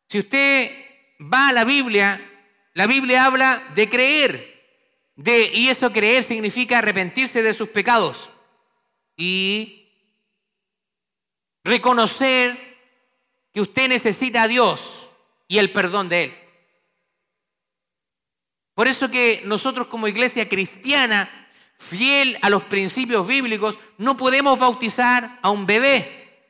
[0.06, 0.72] si usted
[1.20, 2.20] va a la Biblia,
[2.74, 4.62] la Biblia habla de creer.
[5.16, 8.28] De, y eso creer significa arrepentirse de sus pecados
[9.16, 9.81] y
[11.64, 12.78] reconocer
[13.52, 15.10] que usted necesita a Dios
[15.48, 16.34] y el perdón de Él.
[18.74, 21.42] Por eso que nosotros como iglesia cristiana
[21.76, 26.46] fiel a los principios bíblicos, no podemos bautizar a un bebé,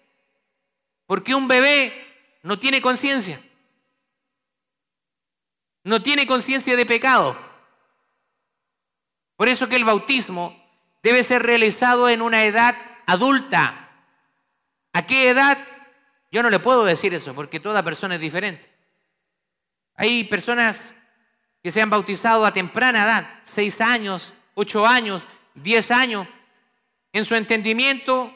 [1.07, 1.92] porque un bebé
[2.42, 3.42] no tiene conciencia,
[5.85, 7.37] no tiene conciencia de pecado.
[9.37, 10.62] Por eso que el bautismo
[11.03, 13.82] debe ser realizado en una edad adulta.
[14.92, 15.59] ¿A qué edad?
[16.31, 18.70] Yo no le puedo decir eso, porque toda persona es diferente.
[19.94, 20.94] Hay personas
[21.62, 26.26] que se han bautizado a temprana edad, seis años, ocho años, diez años,
[27.12, 28.35] en su entendimiento,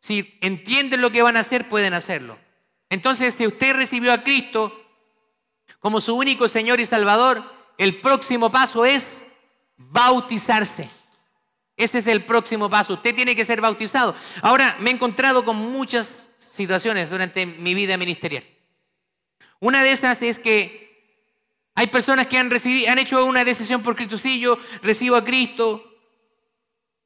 [0.00, 2.38] si entienden lo que van a hacer, pueden hacerlo.
[2.90, 4.72] Entonces, si usted recibió a Cristo
[5.80, 7.44] como su único Señor y Salvador,
[7.78, 9.24] el próximo paso es
[9.76, 10.90] bautizarse.
[11.76, 12.94] Ese es el próximo paso.
[12.94, 14.14] Usted tiene que ser bautizado.
[14.42, 18.44] Ahora, me he encontrado con muchas situaciones durante mi vida ministerial.
[19.58, 20.84] Una de esas es que
[21.74, 25.90] hay personas que han, recibido, han hecho una decisión por Cristo, recibo a Cristo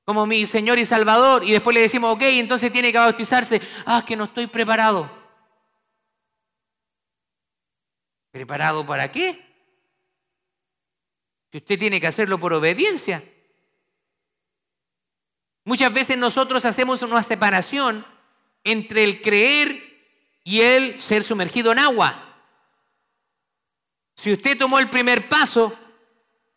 [0.05, 3.61] como mi Señor y Salvador, y después le decimos, ok, entonces tiene que bautizarse.
[3.85, 5.11] Ah, que no estoy preparado.
[8.31, 9.39] ¿Preparado para qué?
[11.53, 13.23] Si usted tiene que hacerlo por obediencia.
[15.69, 18.07] Muchas veces nosotros hacemos una separación
[18.65, 20.01] entre el creer
[20.43, 22.41] y el ser sumergido en agua.
[24.17, 25.79] Si usted tomó el primer paso,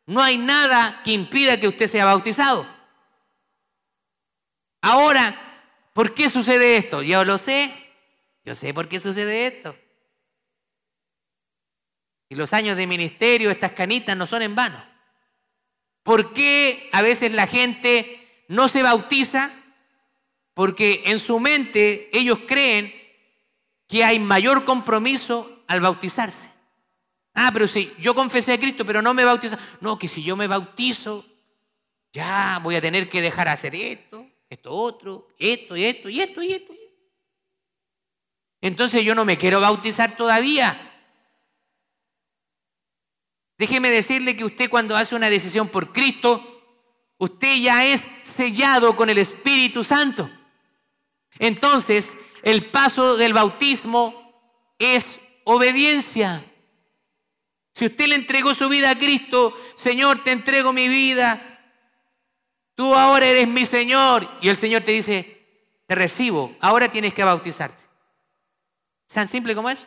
[0.06, 2.66] no hay nada que impida que usted sea bautizado.
[4.80, 7.02] Ahora, ¿por qué sucede esto?
[7.02, 7.74] Yo lo sé.
[8.46, 9.78] Yo sé por qué sucede esto.
[12.30, 14.82] Y los años de ministerio, estas canitas no son en vano.
[16.02, 18.21] ¿Por qué a veces la gente
[18.52, 19.50] no se bautiza?
[20.54, 22.94] Porque en su mente ellos creen
[23.88, 26.52] que hay mayor compromiso al bautizarse.
[27.34, 29.58] Ah, pero si yo confesé a Cristo, pero no me bautizo.
[29.80, 31.26] No, que si yo me bautizo,
[32.12, 36.44] ya voy a tener que dejar hacer esto, esto otro, esto y esto y esto
[36.44, 36.74] y esto.
[38.60, 40.90] Entonces yo no me quiero bautizar todavía.
[43.58, 46.51] Déjeme decirle que usted cuando hace una decisión por Cristo,
[47.22, 50.28] usted ya es sellado con el Espíritu Santo.
[51.38, 54.34] Entonces, el paso del bautismo
[54.80, 56.44] es obediencia.
[57.74, 61.62] Si usted le entregó su vida a Cristo, Señor, te entrego mi vida,
[62.74, 64.28] tú ahora eres mi Señor.
[64.42, 65.46] Y el Señor te dice,
[65.86, 67.84] te recibo, ahora tienes que bautizarte.
[69.08, 69.86] ¿Es tan simple como eso?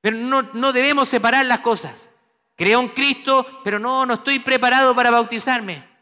[0.00, 2.10] Pero no, no debemos separar las cosas.
[2.56, 5.95] Creo en Cristo, pero no, no estoy preparado para bautizarme.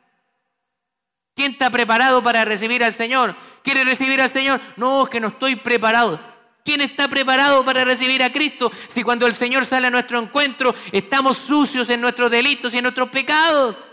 [1.34, 3.34] ¿Quién está preparado para recibir al Señor?
[3.62, 4.60] ¿Quiere recibir al Señor?
[4.76, 6.20] No, es que no estoy preparado.
[6.64, 10.74] ¿Quién está preparado para recibir a Cristo si cuando el Señor sale a nuestro encuentro
[10.92, 13.84] estamos sucios en nuestros delitos y en nuestros pecados?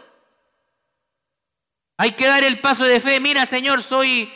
[1.98, 3.20] Hay que dar el paso de fe.
[3.20, 4.32] Mira, Señor, soy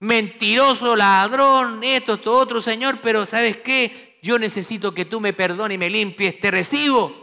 [0.00, 4.18] mentiroso, ladrón, esto, esto, otro, Señor, pero ¿sabes qué?
[4.22, 6.40] Yo necesito que tú me perdones y me limpies.
[6.40, 7.14] Te recibo.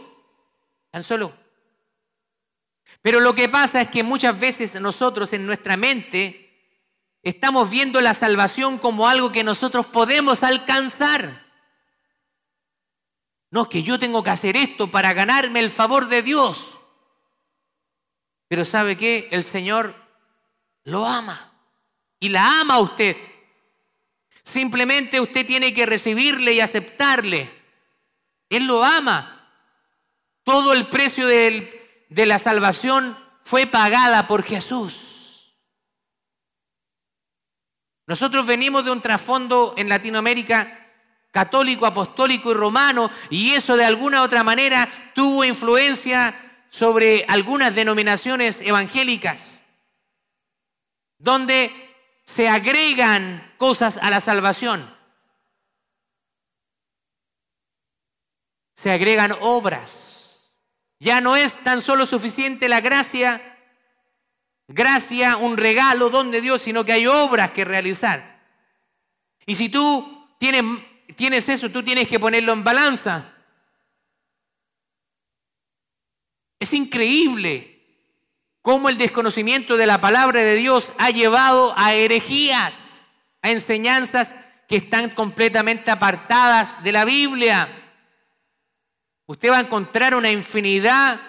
[0.90, 1.43] Tan solo.
[3.04, 6.44] Pero lo que pasa es que muchas veces nosotros en nuestra mente
[7.24, 11.46] Estamos viendo la salvación como algo que nosotros podemos alcanzar.
[13.50, 16.78] No, que yo tengo que hacer esto para ganarme el favor de Dios.
[18.46, 19.28] Pero ¿sabe qué?
[19.30, 19.94] El Señor
[20.84, 21.50] lo ama.
[22.20, 23.16] Y la ama a usted.
[24.42, 27.50] Simplemente usted tiene que recibirle y aceptarle.
[28.50, 29.50] Él lo ama.
[30.42, 31.26] Todo el precio
[32.08, 35.54] de la salvación fue pagada por Jesús.
[38.06, 40.80] Nosotros venimos de un trasfondo en Latinoamérica
[41.30, 47.74] católico, apostólico y romano, y eso de alguna u otra manera tuvo influencia sobre algunas
[47.74, 49.58] denominaciones evangélicas,
[51.18, 51.72] donde
[52.24, 54.94] se agregan cosas a la salvación.
[58.76, 60.13] Se agregan obras.
[60.98, 63.58] Ya no es tan solo suficiente la gracia,
[64.68, 68.42] gracia, un regalo, don de Dios, sino que hay obras que realizar.
[69.46, 70.64] Y si tú tienes,
[71.16, 73.34] tienes eso, tú tienes que ponerlo en balanza.
[76.58, 77.74] Es increíble
[78.62, 83.02] cómo el desconocimiento de la palabra de Dios ha llevado a herejías,
[83.42, 84.34] a enseñanzas
[84.66, 87.83] que están completamente apartadas de la Biblia.
[89.26, 91.20] Usted va a encontrar una infinidad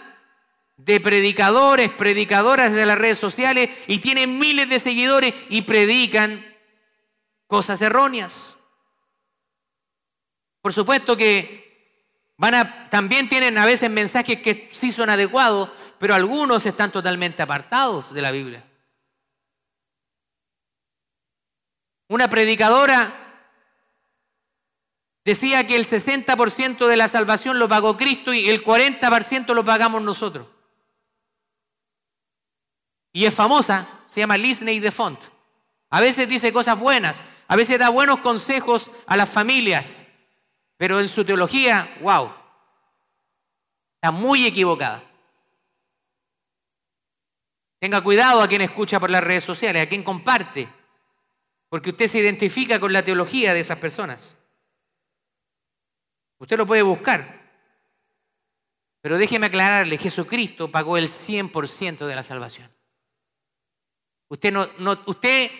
[0.77, 6.45] de predicadores, predicadoras de las redes sociales y tienen miles de seguidores y predican
[7.47, 8.57] cosas erróneas.
[10.61, 11.63] Por supuesto que
[12.37, 17.41] van a, también tienen a veces mensajes que sí son adecuados, pero algunos están totalmente
[17.41, 18.65] apartados de la Biblia.
[22.09, 23.24] Una predicadora
[25.25, 30.01] decía que el 60% de la salvación lo pagó Cristo y el 40% lo pagamos
[30.01, 30.47] nosotros
[33.15, 35.17] y es famosa, se llama Lisney de Font.
[35.89, 40.03] A veces dice cosas buenas, a veces da buenos consejos a las familias,
[40.75, 42.33] pero en su teología, wow,
[43.95, 45.01] está muy equivocada.
[47.79, 50.67] Tenga cuidado a quien escucha por las redes sociales, a quien comparte,
[51.69, 54.35] porque usted se identifica con la teología de esas personas.
[56.39, 57.43] Usted lo puede buscar.
[59.01, 62.71] Pero déjeme aclararle, Jesucristo pagó el 100% de la salvación.
[64.29, 64.67] Usted no,
[65.05, 65.51] usted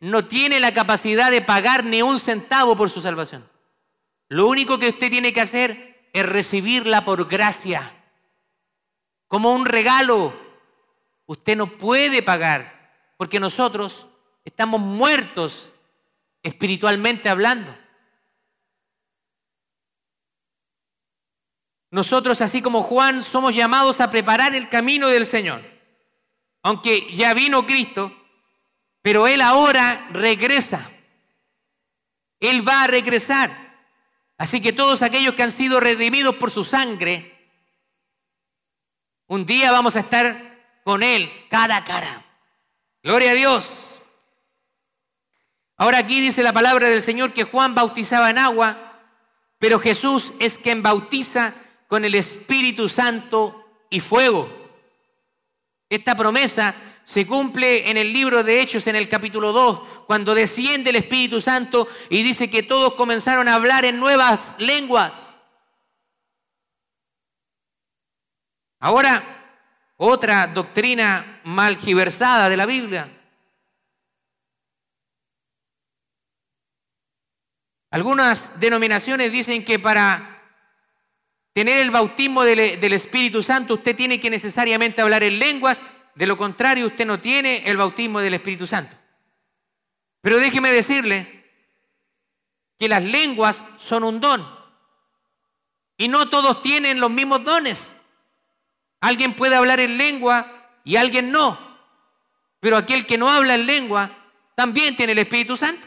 [0.00, 3.48] no tiene la capacidad de pagar ni un centavo por su salvación.
[4.28, 7.94] Lo único que usted tiene que hacer es recibirla por gracia,
[9.28, 10.34] como un regalo.
[11.26, 14.06] Usted no puede pagar, porque nosotros
[14.44, 15.70] estamos muertos
[16.42, 17.74] espiritualmente hablando.
[21.92, 25.62] Nosotros, así como Juan, somos llamados a preparar el camino del Señor.
[26.62, 28.16] Aunque ya vino Cristo,
[29.02, 30.90] pero Él ahora regresa.
[32.40, 33.76] Él va a regresar.
[34.38, 37.30] Así que todos aquellos que han sido redimidos por su sangre,
[39.26, 42.24] un día vamos a estar con Él cara a cara.
[43.02, 44.02] Gloria a Dios.
[45.76, 48.98] Ahora aquí dice la palabra del Señor que Juan bautizaba en agua,
[49.58, 51.54] pero Jesús es quien bautiza
[51.92, 54.48] con el Espíritu Santo y fuego.
[55.90, 56.74] Esta promesa
[57.04, 61.38] se cumple en el libro de Hechos, en el capítulo 2, cuando desciende el Espíritu
[61.42, 65.36] Santo y dice que todos comenzaron a hablar en nuevas lenguas.
[68.80, 69.22] Ahora,
[69.98, 73.06] otra doctrina malgiversada de la Biblia.
[77.90, 80.31] Algunas denominaciones dicen que para
[81.52, 85.82] tener el bautismo del, Espíritu Santo usted tiene que necesariamente hablar en lenguas,
[86.14, 88.96] de lo contrario usted no tiene el bautismo del Espíritu Santo.
[90.20, 91.44] Pero déjeme decirle
[92.78, 94.46] que las lenguas son un don
[95.96, 97.94] y no todos tienen los mismos dones.
[99.00, 101.58] Alguien puede hablar en lengua y alguien no,
[102.60, 104.10] pero aquel que no habla en lengua
[104.54, 105.86] también tiene el Espíritu Santo.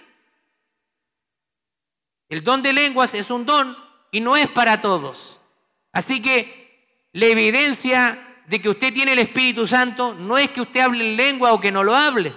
[2.27, 3.77] El don de lenguas es un don
[4.11, 5.34] y no es para todos.
[5.95, 10.81] Así que la evidencia de que usted tiene el Espíritu Santo no es que usted
[10.81, 12.35] hable en lengua o que no lo hable,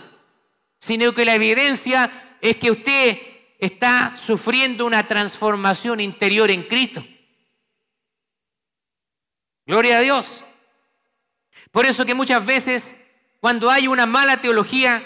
[0.78, 3.18] sino que la evidencia es que usted
[3.58, 7.04] está sufriendo una transformación interior en Cristo.
[9.66, 10.44] Gloria a Dios.
[11.72, 12.94] Por eso que muchas veces
[13.40, 15.02] cuando hay una mala teología,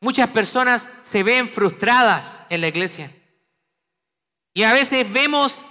[0.00, 3.14] muchas personas se ven frustradas en la iglesia.
[4.54, 5.64] Y a veces vemos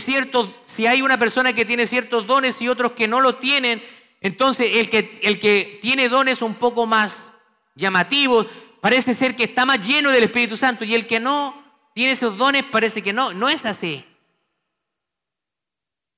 [0.00, 3.82] que si hay una persona que tiene ciertos dones y otros que no lo tienen,
[4.20, 7.32] entonces el que, el que tiene dones un poco más
[7.74, 8.46] llamativos,
[8.80, 11.62] parece ser que está más lleno del Espíritu Santo y el que no
[11.94, 14.04] tiene esos dones parece que no, no es así.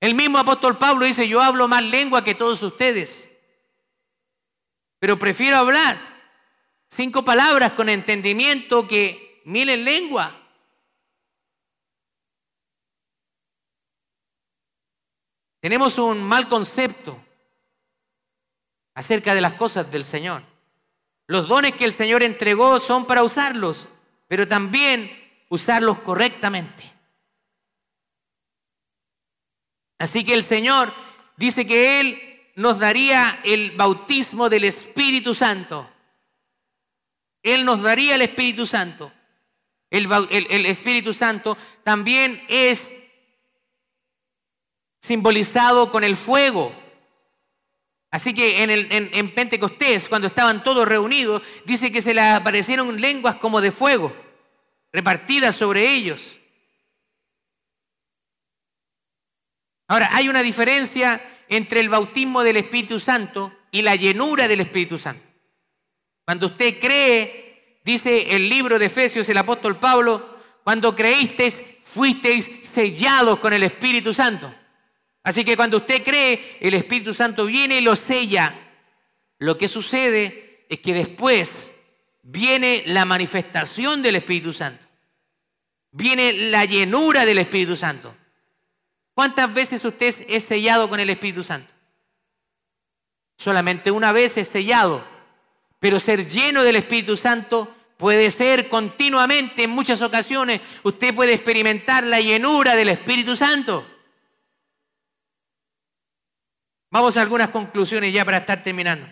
[0.00, 3.30] El mismo apóstol Pablo dice, yo hablo más lengua que todos ustedes,
[4.98, 5.98] pero prefiero hablar
[6.88, 10.43] cinco palabras con entendimiento que mil en lengua.
[15.64, 17.18] Tenemos un mal concepto
[18.92, 20.42] acerca de las cosas del Señor.
[21.26, 23.88] Los dones que el Señor entregó son para usarlos,
[24.28, 25.10] pero también
[25.48, 26.92] usarlos correctamente.
[29.98, 30.92] Así que el Señor
[31.38, 35.88] dice que Él nos daría el bautismo del Espíritu Santo.
[37.42, 39.10] Él nos daría el Espíritu Santo.
[39.88, 42.94] El, Espíritu Santo también es
[45.04, 46.74] simbolizado con el fuego.
[48.10, 53.60] Así que en, Pentecostés, cuando estaban todos reunidos, dice que se les aparecieron lenguas como
[53.60, 54.16] de fuego,
[54.92, 56.38] repartidas sobre ellos.
[59.88, 64.98] Ahora, hay una diferencia entre el bautismo del Espíritu Santo y la llenura del Espíritu
[64.98, 65.22] Santo.
[66.24, 73.38] Cuando usted cree, dice el libro de Efesios, el apóstol Pablo, cuando creísteis, fuisteis sellados
[73.40, 74.54] con el Espíritu Santo.
[75.24, 78.54] Así que cuando usted cree, el Espíritu Santo viene y lo sella.
[79.38, 81.72] Lo que sucede es que después
[82.22, 84.86] viene la manifestación del Espíritu Santo.
[85.90, 88.14] Viene la llenura del Espíritu Santo.
[89.14, 91.72] ¿Cuántas veces usted es sellado con el Espíritu Santo?
[93.38, 95.04] Solamente una vez es sellado.
[95.78, 102.04] Pero ser lleno del Espíritu Santo puede ser continuamente, en muchas ocasiones, usted puede experimentar
[102.04, 103.86] la llenura del Espíritu Santo.
[106.94, 109.04] Vamos a algunas conclusiones ya para estar terminando.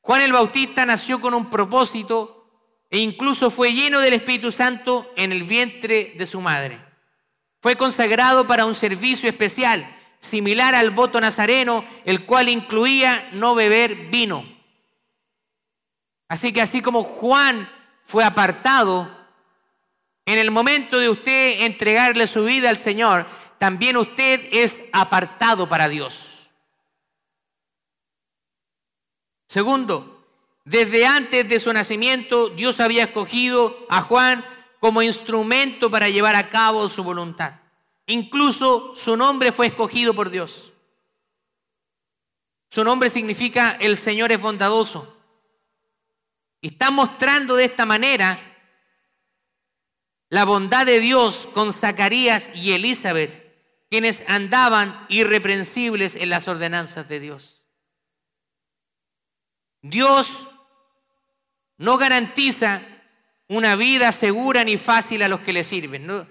[0.00, 2.46] Juan el Bautista nació con un propósito
[2.88, 6.78] e incluso fue lleno del Espíritu Santo en el vientre de su madre.
[7.60, 13.96] Fue consagrado para un servicio especial, similar al voto nazareno, el cual incluía no beber
[14.10, 14.46] vino.
[16.28, 17.68] Así que así como Juan
[18.04, 19.10] fue apartado,
[20.26, 23.26] en el momento de usted entregarle su vida al Señor,
[23.58, 26.33] también usted es apartado para Dios.
[29.54, 30.26] Segundo,
[30.64, 34.44] desde antes de su nacimiento Dios había escogido a Juan
[34.80, 37.60] como instrumento para llevar a cabo su voluntad.
[38.08, 40.72] Incluso su nombre fue escogido por Dios.
[42.68, 45.16] Su nombre significa el Señor es bondadoso.
[46.60, 48.40] Y está mostrando de esta manera
[50.30, 53.40] la bondad de Dios con Zacarías y Elizabeth,
[53.88, 57.53] quienes andaban irreprensibles en las ordenanzas de Dios.
[59.84, 60.48] Dios
[61.76, 62.80] no garantiza
[63.48, 66.06] una vida segura ni fácil a los que le sirven.
[66.06, 66.26] No,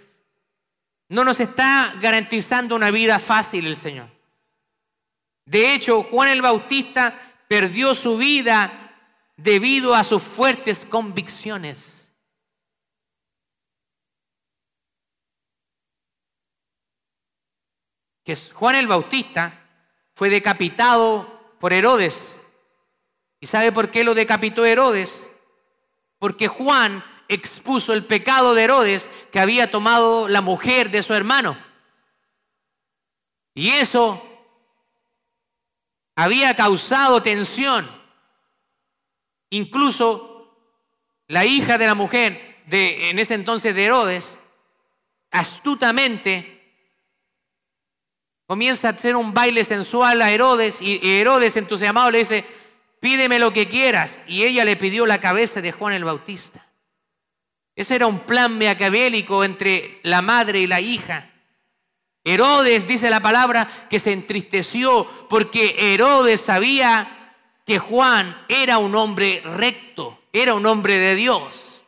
[1.10, 4.10] no nos está garantizando una vida fácil el Señor.
[5.46, 7.16] De hecho, Juan el Bautista
[7.48, 8.92] perdió su vida
[9.38, 12.00] debido a sus fuertes convicciones.
[18.24, 19.60] que Juan el Bautista
[20.16, 22.40] fue decapitado por Herodes.
[23.44, 25.30] ¿Y sabe por qué lo decapitó Herodes?
[26.18, 31.58] Porque Juan expuso el pecado de Herodes que había tomado la mujer de su hermano.
[33.54, 34.26] Y eso
[36.16, 37.92] había causado tensión.
[39.50, 40.56] Incluso
[41.28, 44.40] la hija de la mujer de en ese entonces de Herodes
[45.32, 46.54] astutamente
[48.46, 52.46] Comienza a hacer un baile sensual a Herodes y Herodes entusiasmado le dice,
[53.04, 54.22] pídeme lo que quieras.
[54.28, 56.66] Y ella le pidió la cabeza de Juan el Bautista.
[57.76, 61.30] Ese era un plan maquiavélico entre la madre y la hija.
[62.24, 67.34] Herodes, dice la palabra, que se entristeció porque Herodes sabía
[67.66, 71.84] que Juan era un hombre recto, era un hombre de Dios.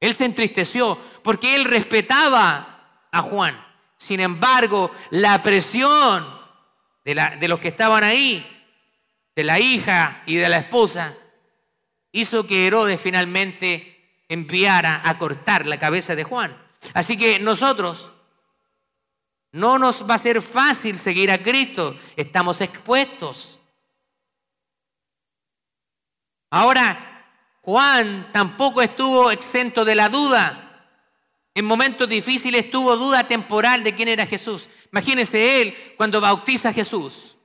[0.00, 3.62] Él se entristeció porque él respetaba a Juan.
[3.98, 6.26] Sin embargo, la presión
[7.04, 8.57] de, los que estaban ahí,
[9.38, 11.16] de la hija y de la esposa,
[12.10, 16.60] hizo que Herodes finalmente enviara a cortar la cabeza de Juan.
[16.92, 18.10] Así que nosotros
[19.52, 23.60] no nos va a ser fácil seguir a Cristo, estamos expuestos.
[26.50, 27.24] Ahora,
[27.62, 30.84] Juan tampoco estuvo exento de la duda.
[31.54, 34.68] En momentos difíciles tuvo duda temporal de quién era Jesús.
[34.90, 37.37] Imagínese él cuando bautiza a Jesús.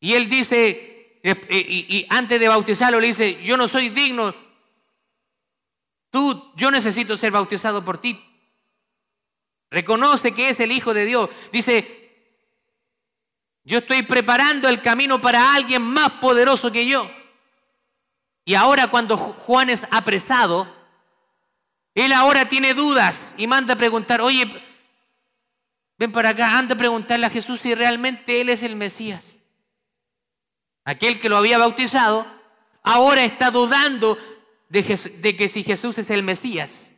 [0.00, 1.20] Y él dice,
[1.50, 4.34] y, antes de bautizarlo le dice, yo no soy digno,
[6.10, 8.22] tú, yo necesito ser bautizado por ti.
[9.70, 11.30] Reconoce que es el Hijo de Dios.
[11.52, 12.06] Dice,
[13.64, 17.10] yo estoy preparando el camino para alguien más poderoso que yo.
[18.44, 20.72] Y ahora cuando Juan es apresado,
[21.96, 24.46] él ahora tiene dudas y manda a preguntar, oye,
[25.98, 29.35] ven para acá, anda a preguntarle a Jesús si realmente Él es el Mesías.
[30.86, 32.24] Aquel que lo había bautizado,
[32.84, 34.16] ahora está dudando
[34.68, 34.84] de,
[35.36, 36.92] que si Jesús es el Mesías.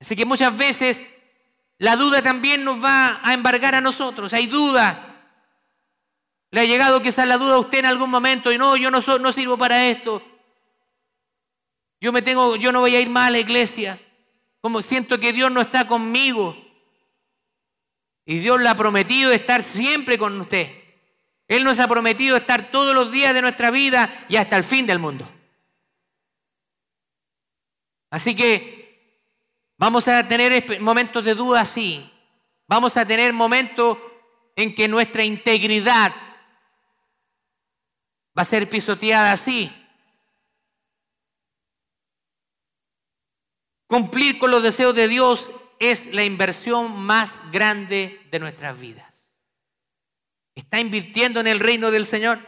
[0.00, 1.00] Así que muchas veces
[1.78, 4.32] la duda también nos va a embargar a nosotros.
[4.32, 5.30] Hay duda.
[6.50, 9.00] Le ha llegado quizás la duda a usted en algún momento y no, yo no,
[9.20, 10.20] no sirvo para esto.
[12.00, 14.00] Yo me tengo, yo no voy a ir más a la iglesia.
[14.60, 16.56] Como siento que Dios no está conmigo.
[18.26, 20.83] Y Dios le ha prometido estar siempre con usted.
[21.46, 24.86] Él nos ha prometido estar todos los días de nuestra vida y hasta el fin
[24.86, 25.30] del mundo.
[28.10, 29.20] Así que
[29.76, 32.10] vamos a tener momentos de duda así.
[32.66, 33.98] Vamos a tener momentos
[34.56, 36.12] en que nuestra integridad
[38.36, 39.70] va a ser pisoteada así.
[43.86, 49.13] Cumplir con los deseos de Dios es la inversión más grande de nuestras vidas.
[50.54, 52.38] ¿Está invirtiendo en el reino del Señor?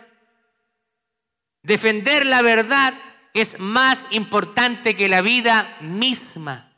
[1.62, 2.94] Defender la verdad
[3.34, 6.72] es más importante que la vida misma.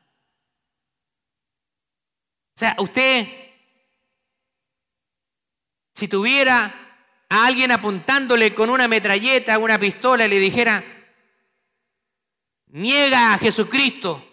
[2.57, 3.29] O sea, usted,
[5.95, 6.75] si tuviera
[7.29, 10.83] a alguien apuntándole con una metralleta, una pistola, y le dijera,
[12.67, 14.28] niega a Jesucristo,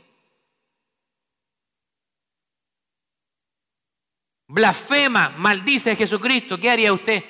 [4.48, 7.24] blasfema, maldice a Jesucristo, ¿qué haría usted?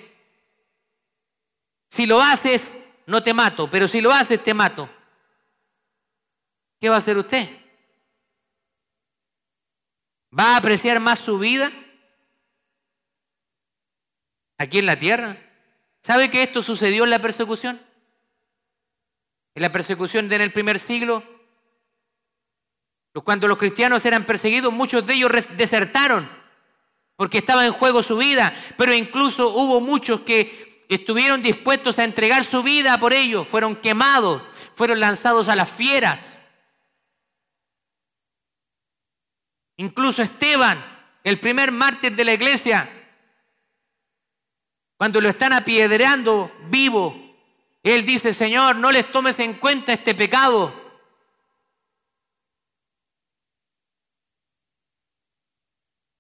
[1.88, 4.90] Si lo haces, no te mato, pero si lo haces, te mato.
[6.80, 7.50] ¿Qué va a hacer usted?
[10.38, 11.72] ¿Va a apreciar más su vida
[14.58, 15.38] aquí en la tierra?
[16.02, 17.82] ¿Sabe que esto sucedió en la persecución?
[19.56, 21.24] En la persecución de en el primer siglo,
[23.24, 26.30] cuando los cristianos eran perseguidos, muchos de ellos desertaron
[27.16, 32.44] porque estaba en juego su vida, pero incluso hubo muchos que estuvieron dispuestos a entregar
[32.44, 34.42] su vida por ellos, fueron quemados,
[34.76, 36.40] fueron lanzados a las fieras.
[39.78, 40.84] Incluso Esteban,
[41.24, 42.90] el primer mártir de la iglesia,
[44.98, 47.26] cuando lo están apedreando vivo,
[47.84, 50.85] él dice, Señor, no les tomes en cuenta este pecado.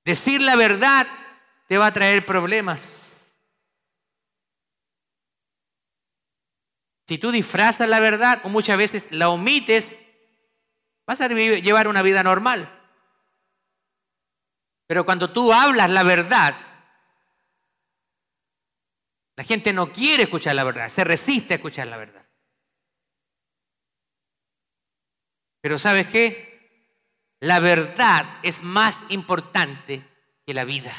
[0.06, 1.08] Decir la verdad
[1.68, 3.01] te va a traer problemas.
[7.08, 9.95] Si tú disfrazas la verdad o muchas veces la omites,
[11.08, 12.72] vas a llevar una vida normal.
[14.88, 16.56] Pero cuando tú hablas la verdad,
[19.36, 22.26] la gente no quiere escuchar la verdad, se resiste a escuchar la verdad.
[25.62, 26.55] Pero ¿sabes qué?
[27.39, 30.07] La verdad es más importante
[30.45, 30.93] que la vida.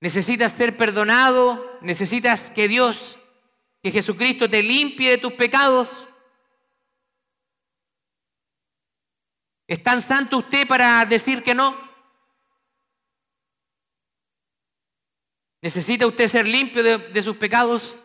[0.00, 3.18] Necesitas ser perdonado, necesitas que Dios,
[3.82, 6.06] que Jesucristo te limpie de tus pecados.
[9.66, 11.90] ¿Es tan santo usted para decir que no?
[15.62, 17.98] ¿Necesita usted ser limpio de, sus pecados?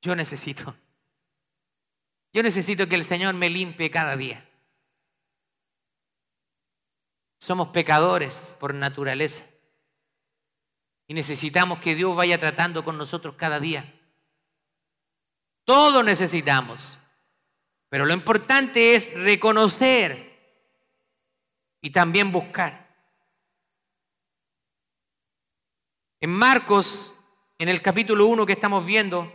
[0.00, 0.74] Yo necesito.
[2.36, 4.46] Yo necesito que el Señor me limpie cada día.
[7.38, 9.42] Somos pecadores por naturaleza.
[11.06, 13.90] Y necesitamos que Dios vaya tratando con nosotros cada día.
[15.64, 16.98] Todo necesitamos.
[17.88, 20.38] Pero lo importante es reconocer
[21.80, 22.86] y también buscar.
[26.20, 27.14] En Marcos,
[27.56, 29.32] en el capítulo 1 que estamos viendo,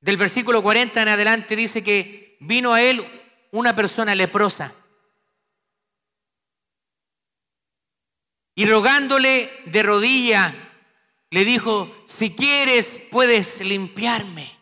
[0.00, 3.04] del versículo 40 en adelante dice que vino a él
[3.52, 4.74] una persona leprosa.
[8.54, 10.54] Y rogándole de rodilla,
[11.30, 14.58] le dijo, si quieres puedes limpiarme.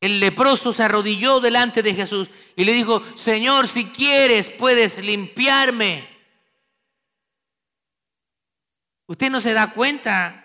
[0.00, 6.08] El leproso se arrodilló delante de Jesús y le dijo, Señor, si quieres puedes limpiarme.
[9.06, 10.41] Usted no se da cuenta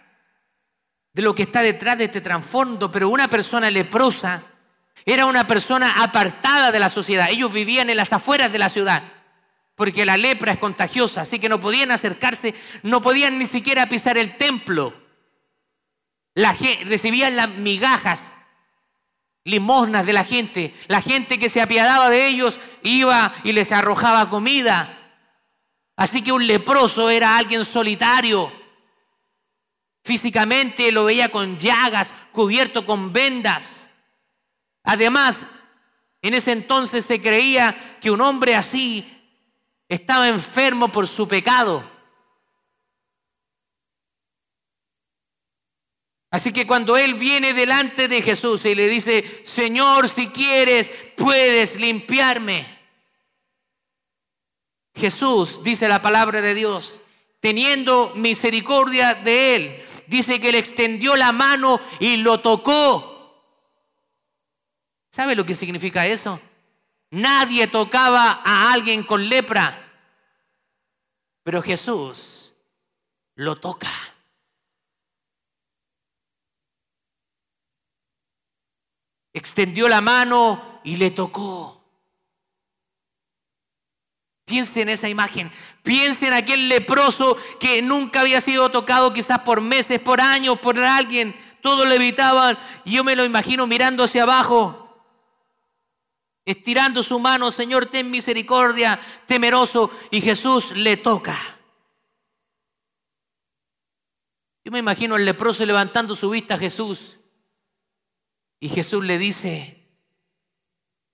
[1.17, 4.43] de lo que está detrás de este trasfondo, pero una persona leprosa
[5.03, 7.31] era una persona apartada de la sociedad.
[7.31, 9.01] Ellos vivían en las afueras de la ciudad
[9.73, 12.53] porque la lepra es contagiosa, así que no podían acercarse,
[12.83, 14.93] no podían ni siquiera pisar el templo.
[16.35, 16.55] La,
[16.85, 18.35] recibían las migajas,
[19.43, 20.75] limosnas de la gente.
[20.87, 25.15] La gente que se apiadaba de ellos iba y les arrojaba comida.
[25.95, 28.66] Así que un leproso era alguien solitario.
[30.07, 33.89] Físicamente lo veía con llagas, cubierto con vendas.
[34.83, 35.45] Además,
[36.21, 39.05] en ese entonces se creía que un hombre así
[39.89, 41.83] estaba enfermo por su pecado.
[46.29, 51.77] Así que cuando él viene delante de Jesús y le dice, Señor, si quieres, puedes
[51.77, 52.79] limpiarme.
[54.95, 57.01] Jesús, dice la palabra de Dios,
[57.41, 63.17] teniendo misericordia de él, dice que le extendió la mano y lo tocó.
[65.11, 66.39] ¿Sabe lo que significa eso?
[67.09, 69.83] Nadie tocaba a alguien con lepra,
[71.43, 72.53] pero Jesús
[73.35, 73.89] lo toca.
[79.33, 81.76] Extendió la mano y le tocó.
[84.47, 85.51] Piense en esa imagen.
[85.83, 90.79] Piense en aquel leproso que nunca había sido tocado quizás por meses, por años, por
[90.79, 91.35] alguien.
[91.61, 92.57] Todos le evitaban.
[92.85, 94.85] Y yo me lo imagino mirando hacia abajo
[96.47, 101.37] estirando su mano, Señor, ten misericordia, temeroso, y Jesús le toca.
[104.63, 107.17] Yo me imagino al leproso levantando su vista a Jesús,
[108.61, 109.89] y Jesús le dice,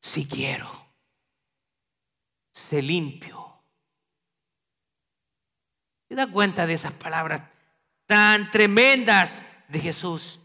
[0.01, 0.82] si quiero,
[2.53, 3.61] sé limpio.
[6.07, 7.49] ¿Se da cuenta de esas palabras
[8.05, 10.39] tan tremendas de Jesús?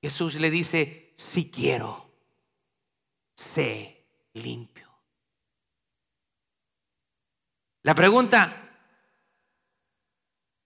[0.00, 2.10] Jesús le dice, si quiero,
[3.34, 4.88] sé limpio.
[7.82, 8.70] La pregunta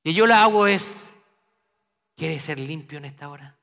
[0.04, 1.12] que yo la hago es,
[2.16, 3.56] ¿quiere ser limpio en esta hora?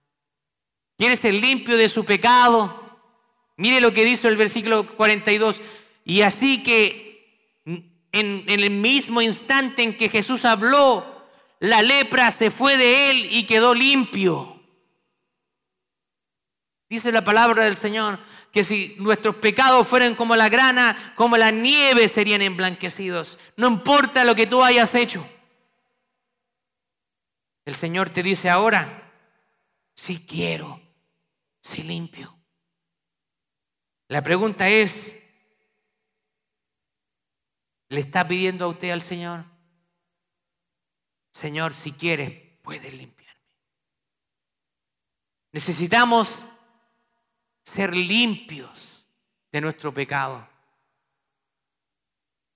[0.97, 2.99] ¿Quiere ser limpio de su pecado?
[3.55, 5.61] Mire lo que dice el versículo 42.
[6.09, 7.61] Y así que
[8.11, 11.05] en, el mismo instante en que Jesús habló,
[11.59, 14.59] la lepra se fue de él y quedó limpio.
[16.89, 18.17] Dice la palabra del Señor
[18.51, 23.37] que si nuestros pecados fueran como la grana, como la nieve serían emblanquecidos.
[23.55, 25.29] No importa lo que tú hayas hecho.
[27.65, 29.13] El Señor te dice ahora,
[29.93, 30.81] si quiero,
[31.61, 32.35] sé limpio.
[34.07, 35.18] La pregunta es,
[37.89, 39.43] ¿le está pidiendo a usted al Señor?
[41.31, 42.31] Señor, si quieres,
[42.61, 43.41] puedes limpiarme.
[45.51, 46.45] Necesitamos
[47.63, 49.05] ser limpios
[49.51, 50.47] de nuestro pecado.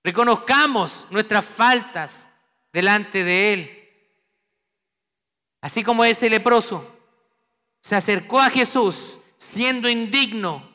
[0.03, 2.27] Reconozcamos nuestras faltas
[2.71, 3.79] delante de Él.
[5.61, 6.93] Así como ese leproso
[7.79, 10.73] se acercó a Jesús siendo indigno,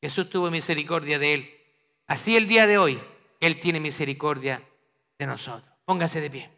[0.00, 1.59] Jesús tuvo misericordia de él.
[2.10, 3.00] Así el día de hoy,
[3.38, 4.60] Él tiene misericordia
[5.16, 5.72] de nosotros.
[5.84, 6.50] Póngase de pie.